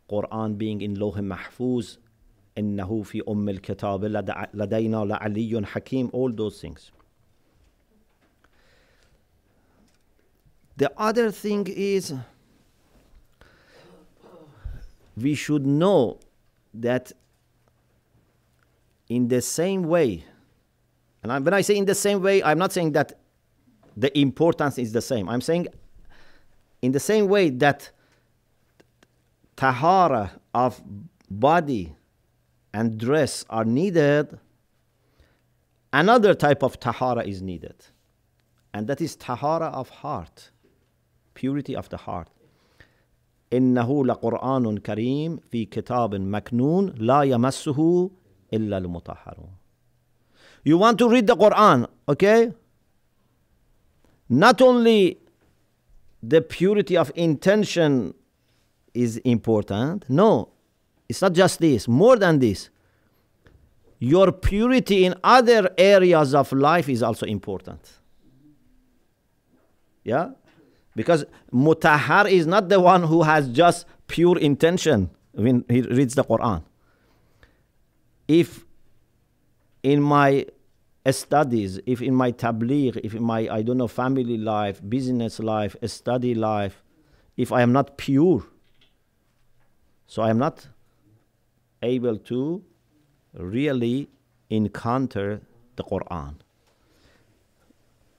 Quran 0.10 0.58
being 0.58 0.82
in 0.82 0.96
Lawh 0.96 1.14
Mahfuz, 1.22 1.98
إنه 2.58 3.04
في 3.04 3.22
أم 3.30 3.50
الكتاب 3.50 4.06
لدع- 4.06 4.50
لدينا 4.54 5.06
لعلي 5.06 5.66
حكيم, 5.66 6.10
all 6.14 6.32
those 6.36 6.60
things. 6.60 6.92
The 10.76 10.92
other 10.98 11.32
thing 11.32 11.68
is 11.68 12.14
we 15.17 15.35
should 15.35 15.67
know 15.67 16.21
that 16.75 17.13
in 19.09 19.29
the 19.29 19.41
same 19.41 19.85
way, 19.85 20.25
and 21.23 21.33
I, 21.33 21.39
when 21.39 21.55
I 21.55 21.63
say 21.63 21.77
in 21.77 21.85
the 21.85 21.95
same 21.95 22.23
way, 22.23 22.43
I'm 22.43 22.59
not 22.59 22.73
saying 22.73 22.93
that 22.93 23.19
the 23.97 24.17
importance 24.19 24.79
is 24.79 24.93
the 24.93 25.01
same. 25.01 25.29
I'm 25.29 25.41
saying 25.41 25.69
in 26.83 26.93
the 26.93 27.01
same 27.01 27.29
way 27.29 27.51
that 27.51 27.91
tahara 29.57 30.33
of 30.55 30.83
body 31.31 31.97
and 32.75 32.99
dress 32.99 33.45
are 33.49 33.65
needed, 33.65 34.39
another 35.93 36.35
type 36.35 36.63
of 36.63 36.79
tahara 36.79 37.25
is 37.25 37.41
needed. 37.41 37.75
And 38.75 38.87
that 38.89 39.01
is 39.01 39.17
tahara 39.17 39.69
of 39.69 39.89
heart, 39.89 40.51
purity 41.33 41.75
of 41.75 41.89
the 41.89 41.97
heart. 41.97 42.29
إنه 43.53 44.05
لقرآن 44.07 44.79
كريم 44.79 45.37
في 45.37 45.65
كتاب 45.65 46.15
مكنون 46.15 46.95
لا 46.99 47.23
يمسه 47.23 48.11
إلا 48.53 48.79
المطهرون. 48.79 49.51
You 50.65 50.79
want 50.79 50.99
to 50.99 51.09
read 51.09 51.27
the 51.27 51.37
Quran, 51.37 51.87
okay? 52.09 52.53
Not 54.29 54.61
only 54.61 55.19
the 56.23 56.41
purity 56.41 56.97
of 56.97 57.13
intention 57.15 58.15
is 58.93 59.19
important, 59.19 60.05
no, 60.09 60.49
it's 61.09 61.23
not 61.23 61.33
just 61.33 61.61
this, 61.61 61.87
more 61.87 62.17
than 62.17 62.41
this. 62.41 62.71
Your 64.01 64.33
purity 64.33 65.05
in 65.05 65.15
other 65.23 65.71
areas 65.79 66.35
of 66.35 66.53
life 66.53 66.89
is 66.89 67.03
also 67.03 67.27
important. 67.27 68.01
Yeah? 70.05 70.31
Because 70.97 71.25
mutahhar 71.53 72.29
is 72.29 72.47
not 72.47 72.69
the 72.69 72.81
one 72.81 73.05
who 73.05 73.23
has 73.23 73.49
just 73.51 73.87
pure 74.09 74.39
intention 74.39 75.11
when 75.33 75.65
he 75.69 75.83
reads 75.83 76.15
the 76.15 76.25
Quran. 76.25 76.65
If 78.27 78.65
in 79.83 80.03
my 80.03 80.47
studies, 81.13 81.79
if 81.87 82.03
in 82.03 82.15
my 82.15 82.33
tabligh, 82.33 82.99
if 83.05 83.15
in 83.15 83.23
my, 83.23 83.47
I 83.49 83.63
don't 83.63 83.77
know, 83.77 83.87
family 83.87 84.39
life, 84.39 84.81
business 84.89 85.39
life, 85.39 85.77
study 85.85 86.35
life, 86.35 86.83
if 87.37 87.53
I 87.53 87.61
am 87.61 87.73
not 87.73 87.99
pure, 87.99 88.45
so 90.07 90.23
I 90.23 90.31
am 90.31 90.39
not 90.39 90.67
able 91.83 92.17
to 92.17 92.65
really 93.35 94.09
encounter 94.49 95.43
the 95.77 95.85
Quran. 95.85 96.37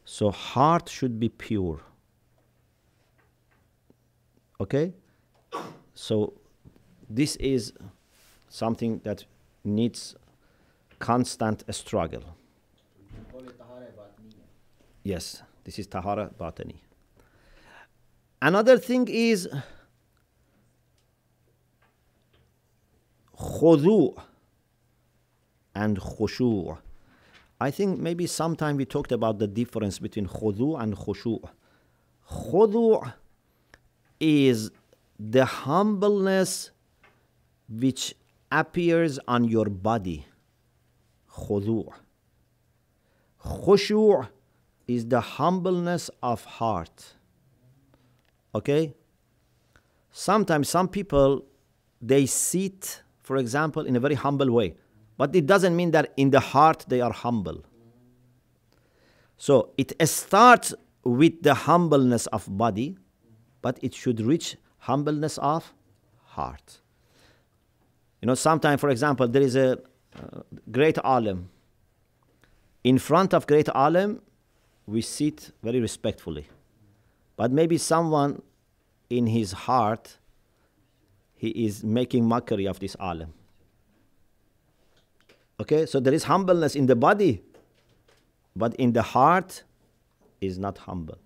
So 0.06 0.32
heart 0.32 0.88
should 0.88 1.20
be 1.20 1.30
pure. 1.30 1.82
Okay? 4.60 4.93
So 5.93 6.33
this 7.10 7.35
is 7.37 7.73
something 8.49 8.99
that 9.03 9.25
needs 9.63 10.15
constant 10.99 11.63
struggle. 11.73 12.23
Yes, 15.03 15.41
this 15.63 15.79
is 15.79 15.87
tahara 15.87 16.29
batani. 16.37 16.75
Another 18.41 18.77
thing 18.77 19.08
is 19.10 19.47
khudu 23.37 24.21
and 25.73 25.97
khushu'. 25.99 26.77
I 27.60 27.71
think 27.71 27.99
maybe 27.99 28.27
sometime 28.27 28.77
we 28.77 28.85
talked 28.85 29.12
about 29.12 29.39
the 29.39 29.47
difference 29.47 29.97
between 29.99 30.27
khudu 30.27 30.79
and 30.81 30.95
khushu'. 30.95 31.47
Khudu' 32.29 33.13
is 34.20 34.72
the 35.20 35.46
humbleness 35.46 36.72
which 37.70 38.15
appears 38.52 39.20
on 39.28 39.44
your 39.44 39.65
body. 39.65 40.26
Khudu'. 41.32 41.92
Khushu' 43.44 44.28
is 44.88 45.06
the 45.08 45.22
humbleness 45.22 46.10
of 46.24 46.44
heart. 46.46 47.13
Okay? 48.56 48.94
Sometimes 50.12 50.70
some 50.70 50.88
people 50.88 51.46
they 52.02 52.26
sit, 52.26 53.02
for 53.22 53.38
example, 53.38 53.86
in 53.86 53.96
a 53.96 54.00
very 54.00 54.15
humble 54.15 54.52
way. 54.52 54.76
But 55.18 55.36
it 55.36 55.46
doesn't 55.46 55.76
mean 55.76 55.92
that 55.92 56.13
in 56.15 56.30
the 56.30 56.40
heart 56.40 56.86
they 56.88 57.02
are 57.02 57.12
humble. 57.12 57.63
So 59.38 59.72
it 59.78 59.94
starts 60.08 60.74
with 61.04 61.42
the 61.42 61.54
humbleness 61.54 62.28
of 62.28 62.46
body, 62.58 62.98
but 63.62 63.79
it 63.81 63.93
should 63.93 64.21
reach 64.21 64.58
humbleness 64.79 65.37
of 65.39 65.73
heart. 66.25 66.79
You 68.21 68.27
know, 68.27 68.35
sometimes, 68.35 68.81
for 68.81 68.89
example, 68.89 69.27
there 69.27 69.41
is 69.41 69.55
a 69.55 69.73
uh, 69.73 70.41
great 70.71 70.97
alim. 71.03 71.49
In 72.83 72.97
front 72.97 73.33
of 73.33 73.45
great 73.47 73.69
alim, 73.69 74.21
we 74.85 75.01
sit 75.01 75.51
very 75.62 75.79
respectfully. 75.79 76.47
But 77.35 77.51
maybe 77.51 77.77
someone 77.77 78.41
in 79.10 79.27
his 79.27 79.51
heart, 79.51 80.17
he 81.35 81.49
is 81.49 81.83
making 81.83 82.25
mockery 82.25 82.65
of 82.65 82.79
this 82.79 82.95
alim. 82.99 83.33
Okay, 85.60 85.85
so 85.85 85.99
there 85.99 86.13
is 86.13 86.23
humbleness 86.23 86.75
in 86.75 86.85
the 86.85 86.95
body, 86.95 87.41
but 88.55 88.75
in 88.75 88.93
the 88.93 89.01
heart 89.01 89.63
is 90.39 90.58
not 90.58 90.77
humble. 90.79 91.17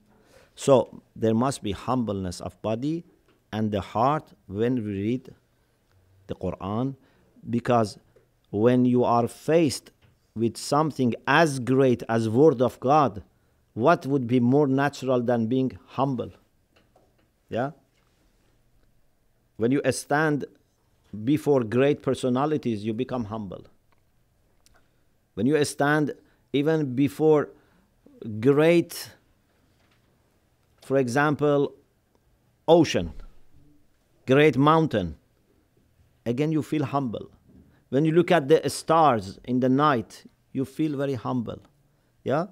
So 0.56 1.02
there 1.16 1.34
must 1.34 1.64
be 1.64 1.72
humbleness 1.72 2.42
of 2.42 2.62
body 2.62 3.04
and 3.52 3.72
the 3.72 3.82
heart 3.82 4.32
when 4.48 4.76
we 4.76 4.92
read 4.92 5.34
the 6.28 6.36
Quran, 6.36 6.96
because 7.50 7.98
when 8.52 8.86
you 8.86 9.04
are 9.04 9.28
faced 9.28 9.92
with 10.36 10.56
something 10.56 11.14
as 11.28 11.60
great 11.60 12.04
as 12.08 12.30
Word 12.30 12.62
of 12.62 12.80
God, 12.80 13.24
what 13.74 14.06
would 14.06 14.28
be 14.28 14.40
more 14.40 14.68
natural 14.68 15.22
than 15.22 15.48
being 15.48 15.78
humble? 15.88 16.32
Yeah? 17.50 17.72
When 19.58 19.72
you 19.72 19.82
stand 19.92 20.46
before 21.24 21.64
great 21.64 22.02
personalities, 22.02 22.86
you 22.86 22.94
become 22.94 23.26
humble. 23.26 23.66
When 25.34 25.46
you 25.46 25.64
stand 25.66 26.14
even 26.54 26.96
before 26.96 27.50
great, 28.40 29.12
for 30.86 30.98
example, 30.98 31.74
ocean, 32.68 33.14
great 34.26 34.58
mountain, 34.58 35.16
again 36.26 36.52
you 36.52 36.62
feel 36.62 36.86
humble. 36.86 37.30
When 37.90 38.06
you 38.06 38.14
look 38.14 38.32
at 38.32 38.48
the 38.48 38.70
stars 38.70 39.40
in 39.44 39.60
the 39.60 39.70
night, 39.70 40.24
you 40.54 40.66
feel 40.66 40.98
very 40.98 41.16
humble. 41.16 41.60
Yeah? 42.24 42.48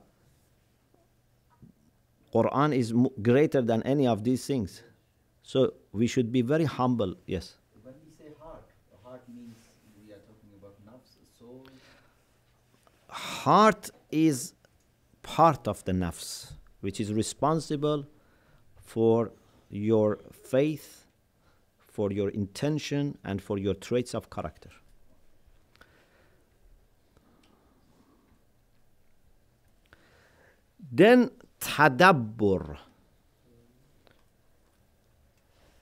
Quran 2.34 2.76
is 2.76 2.94
greater 3.22 3.62
than 3.62 3.82
any 3.84 4.06
of 4.06 4.24
these 4.24 4.46
things. 4.46 4.84
So 5.44 5.74
we 5.92 6.08
should 6.08 6.32
be 6.32 6.42
very 6.42 6.66
humble. 6.66 7.16
Yes. 7.26 7.56
When 7.84 7.96
we 8.06 8.12
say 8.12 8.32
heart, 8.40 8.66
heart 9.04 9.24
means 9.28 9.56
we 10.06 10.12
are 10.14 10.20
talking 10.20 10.52
about 10.60 10.76
nafs, 10.86 11.40
soul. 11.40 11.66
Heart 13.08 13.90
is 14.12 14.54
part 15.24 15.68
of 15.68 15.84
the 15.86 15.92
nafs, 15.94 16.52
which 16.82 17.00
is 17.00 17.14
responsible 17.14 18.06
for 18.90 19.32
your 19.70 20.18
faith, 20.34 21.06
for 21.78 22.12
your 22.12 22.30
intention, 22.30 23.18
and 23.24 23.42
for 23.42 23.58
your 23.58 23.76
traits 23.76 24.16
of 24.16 24.30
character. 24.30 24.72
Then 30.92 31.30
tadabbur. 31.62 32.78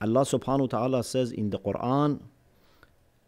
Allah 0.00 0.20
subhanahu 0.20 0.60
wa 0.60 0.72
ta'ala 0.78 1.02
says 1.02 1.32
in 1.32 1.48
the 1.50 1.58
Quran, 1.58 2.20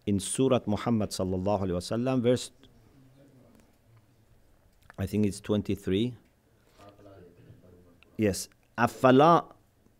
in 0.06 0.20
Surah 0.20 0.60
Muhammad 0.66 1.10
sallallahu 1.10 1.62
alaihi 1.64 1.80
wasallam, 1.80 2.20
verse 2.20 2.50
I 4.98 5.06
think 5.06 5.24
it's 5.24 5.40
23. 5.40 6.14
Yes. 8.18 8.50
Afala, 8.76 9.46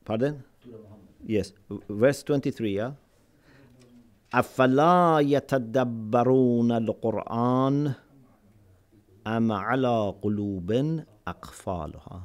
pardon? 0.05 0.43
Yes. 1.25 1.51
v- 1.69 1.79
Verse 1.89 2.23
23, 2.23 2.73
yeah? 2.75 2.91
أفلا 4.33 5.19
يتدبرون 5.19 6.71
القرآن 6.71 7.93
أم 9.27 9.51
على 9.51 10.13
قلوب 10.21 11.03
أقفالها 11.27 12.21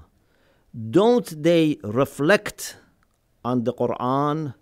Don't 0.91 1.43
they 1.43 1.79
reflect 1.83 2.77
on 3.45 3.65
the 3.65 3.73
Quran 3.73 4.55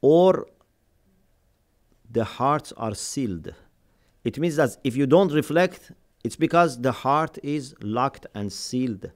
or 0.00 0.46
the 2.10 2.24
hearts 2.24 2.72
are 2.76 2.94
sealed? 2.94 3.52
It 4.24 4.38
means 4.38 4.56
that 4.56 4.76
if 4.84 4.96
you 4.96 5.06
don't 5.06 5.32
reflect, 5.32 5.92
it's 6.24 6.36
because 6.36 6.80
the 6.80 6.92
heart 6.92 7.38
is 7.42 7.74
locked 7.82 8.26
and 8.34 8.50
sealed. 8.52 9.10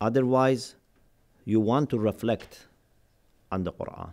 Otherwise, 0.00 0.74
you 1.47 1.61
want 1.61 1.89
to 1.89 1.97
reflect 1.97 2.67
on 3.53 3.63
the 3.63 3.71
Quran. 3.71 4.11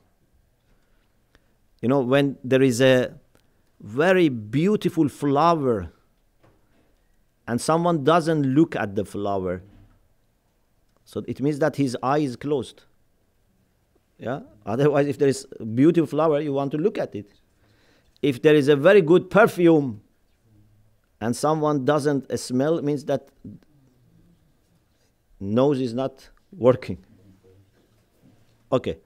You 1.82 1.88
know, 1.88 1.98
when 1.98 2.38
there 2.44 2.62
is 2.62 2.80
a 2.80 3.12
very 3.80 4.28
beautiful 4.28 5.08
flower 5.08 5.92
and 7.48 7.60
someone 7.60 8.04
doesn't 8.04 8.44
look 8.54 8.76
at 8.76 8.94
the 8.94 9.04
flower, 9.04 9.64
so 11.04 11.24
it 11.26 11.40
means 11.40 11.58
that 11.58 11.74
his 11.74 11.96
eye 12.04 12.18
is 12.18 12.36
closed. 12.36 12.84
Yeah? 14.16 14.42
Otherwise, 14.64 15.08
if 15.08 15.18
there 15.18 15.28
is 15.28 15.44
a 15.58 15.64
beautiful 15.64 16.06
flower, 16.06 16.40
you 16.40 16.52
want 16.52 16.70
to 16.70 16.78
look 16.78 16.98
at 16.98 17.16
it. 17.16 17.32
If 18.22 18.42
there 18.42 18.54
is 18.54 18.68
a 18.68 18.76
very 18.76 19.02
good 19.02 19.28
perfume 19.28 20.00
and 21.20 21.34
someone 21.34 21.84
doesn't 21.84 22.38
smell, 22.38 22.78
it 22.78 22.84
means 22.84 23.04
that 23.06 23.28
nose 25.40 25.80
is 25.80 25.92
not 25.92 26.30
working. 26.56 27.04
Okay. 28.73 28.97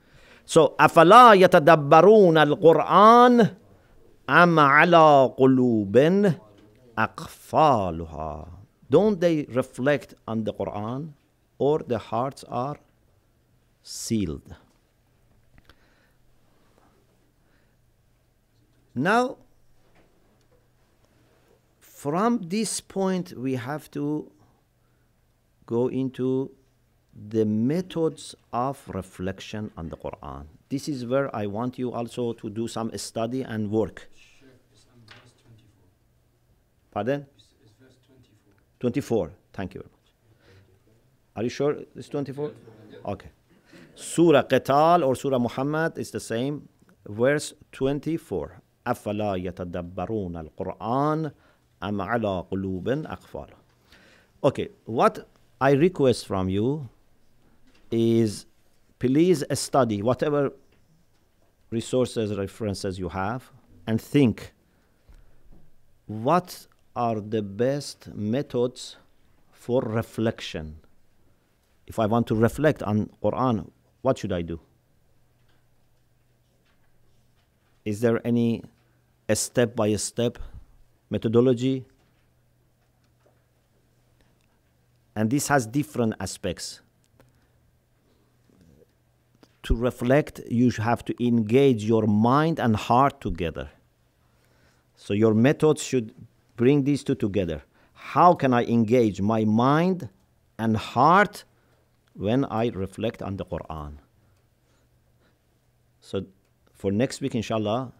So, 0.45 0.75
أفلا 0.79 1.33
يتدبرون 1.33 2.37
القرآن 2.37 3.55
أم 4.29 4.59
على 4.59 5.33
قلوب 5.37 5.97
أقفالها 6.97 8.47
Don't 8.89 9.19
they 9.19 9.45
reflect 9.49 10.13
on 10.27 10.43
the 10.43 10.53
Quran 10.53 11.13
or 11.57 11.79
the 11.79 11.97
hearts 11.97 12.43
are 12.43 12.77
sealed? 13.81 14.55
Now, 18.93 19.37
from 21.79 22.41
this 22.49 22.79
point, 22.81 23.33
we 23.35 23.55
have 23.55 23.89
to 23.91 24.31
go 25.65 25.87
into 25.87 26.51
the 27.29 27.45
methods 27.45 28.35
of 28.51 28.81
reflection 28.89 29.71
on 29.77 29.89
the 29.89 29.97
Quran. 29.97 30.45
This 30.69 30.89
is 30.89 31.05
where 31.05 31.33
I 31.35 31.45
want 31.45 31.77
you 31.77 31.91
also 31.91 32.33
to 32.33 32.49
do 32.49 32.67
some 32.67 32.91
study 32.97 33.41
and 33.43 33.69
work. 33.69 34.09
Sheikh, 34.15 34.47
it's 34.73 34.85
on 34.91 34.99
verse 35.05 35.33
24. 35.43 35.85
Pardon? 36.91 37.25
It's, 37.35 37.45
it's 37.63 37.73
verse 37.79 37.97
24. 38.07 39.29
24. 39.29 39.31
Thank 39.53 39.75
you 39.75 39.81
very 39.81 39.91
much. 39.91 40.11
Are 41.35 41.43
you 41.43 41.49
sure 41.49 41.77
it's 41.95 42.09
24? 42.09 42.51
Okay. 43.05 43.29
Surah 43.95 44.43
Qital 44.43 45.05
or 45.05 45.15
Surah 45.15 45.39
Muhammad 45.39 45.97
is 45.97 46.09
the 46.11 46.19
same. 46.19 46.67
Verse 47.07 47.53
24. 47.71 48.63
أفلا 48.87 49.35
يتدبرون 49.35 50.37
القرآن 50.37 51.31
أم 51.83 52.01
على 52.01 52.45
قلوب 52.51 52.89
أقفال 52.89 53.47
Okay, 54.43 54.67
what 54.85 55.25
I 55.61 55.71
request 55.71 56.27
from 56.27 56.49
you 56.49 56.89
is 57.90 58.46
please 58.98 59.44
study 59.52 60.02
whatever 60.02 60.50
resources, 61.70 62.36
references 62.36 62.98
you 62.98 63.08
have, 63.08 63.50
and 63.86 64.00
think 64.00 64.52
what 66.06 66.66
are 66.96 67.20
the 67.20 67.42
best 67.42 68.08
methods 68.14 68.96
for 69.52 69.82
reflection. 69.82 70.78
If 71.86 71.98
I 71.98 72.06
want 72.06 72.26
to 72.28 72.34
reflect 72.34 72.82
on 72.82 73.10
Quran, 73.22 73.70
what 74.02 74.18
should 74.18 74.32
I 74.32 74.42
do? 74.42 74.60
Is 77.84 78.00
there 78.00 78.26
any 78.26 78.64
step 79.32 79.76
by 79.76 79.94
step 79.96 80.38
methodology? 81.10 81.84
And 85.14 85.30
this 85.30 85.48
has 85.48 85.66
different 85.66 86.14
aspects. 86.20 86.80
To 89.64 89.74
reflect, 89.74 90.40
you 90.48 90.70
have 90.70 91.04
to 91.06 91.24
engage 91.24 91.84
your 91.84 92.06
mind 92.06 92.58
and 92.58 92.76
heart 92.76 93.20
together. 93.20 93.70
So 94.94 95.14
your 95.14 95.34
methods 95.34 95.82
should 95.82 96.14
bring 96.56 96.84
these 96.84 97.04
two 97.04 97.14
together. 97.14 97.62
How 97.92 98.34
can 98.34 98.54
I 98.54 98.64
engage 98.64 99.20
my 99.20 99.44
mind 99.44 100.08
and 100.58 100.76
heart 100.76 101.44
when 102.14 102.44
I 102.46 102.68
reflect 102.68 103.22
on 103.22 103.36
the 103.36 103.44
Quran? 103.44 103.98
So 106.00 106.26
for 106.72 106.90
next 106.90 107.20
week, 107.20 107.34
inshallah, 107.34 107.92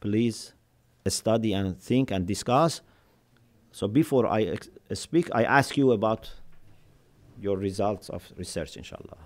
please 0.00 0.52
study 1.06 1.52
and 1.52 1.80
think 1.80 2.10
and 2.10 2.26
discuss. 2.26 2.80
So 3.72 3.88
before 3.88 4.26
I 4.26 4.56
speak, 4.92 5.28
I 5.32 5.44
ask 5.44 5.76
you 5.76 5.92
about 5.92 6.30
your 7.40 7.56
results 7.56 8.08
of 8.08 8.32
research, 8.36 8.76
inshallah. 8.76 9.25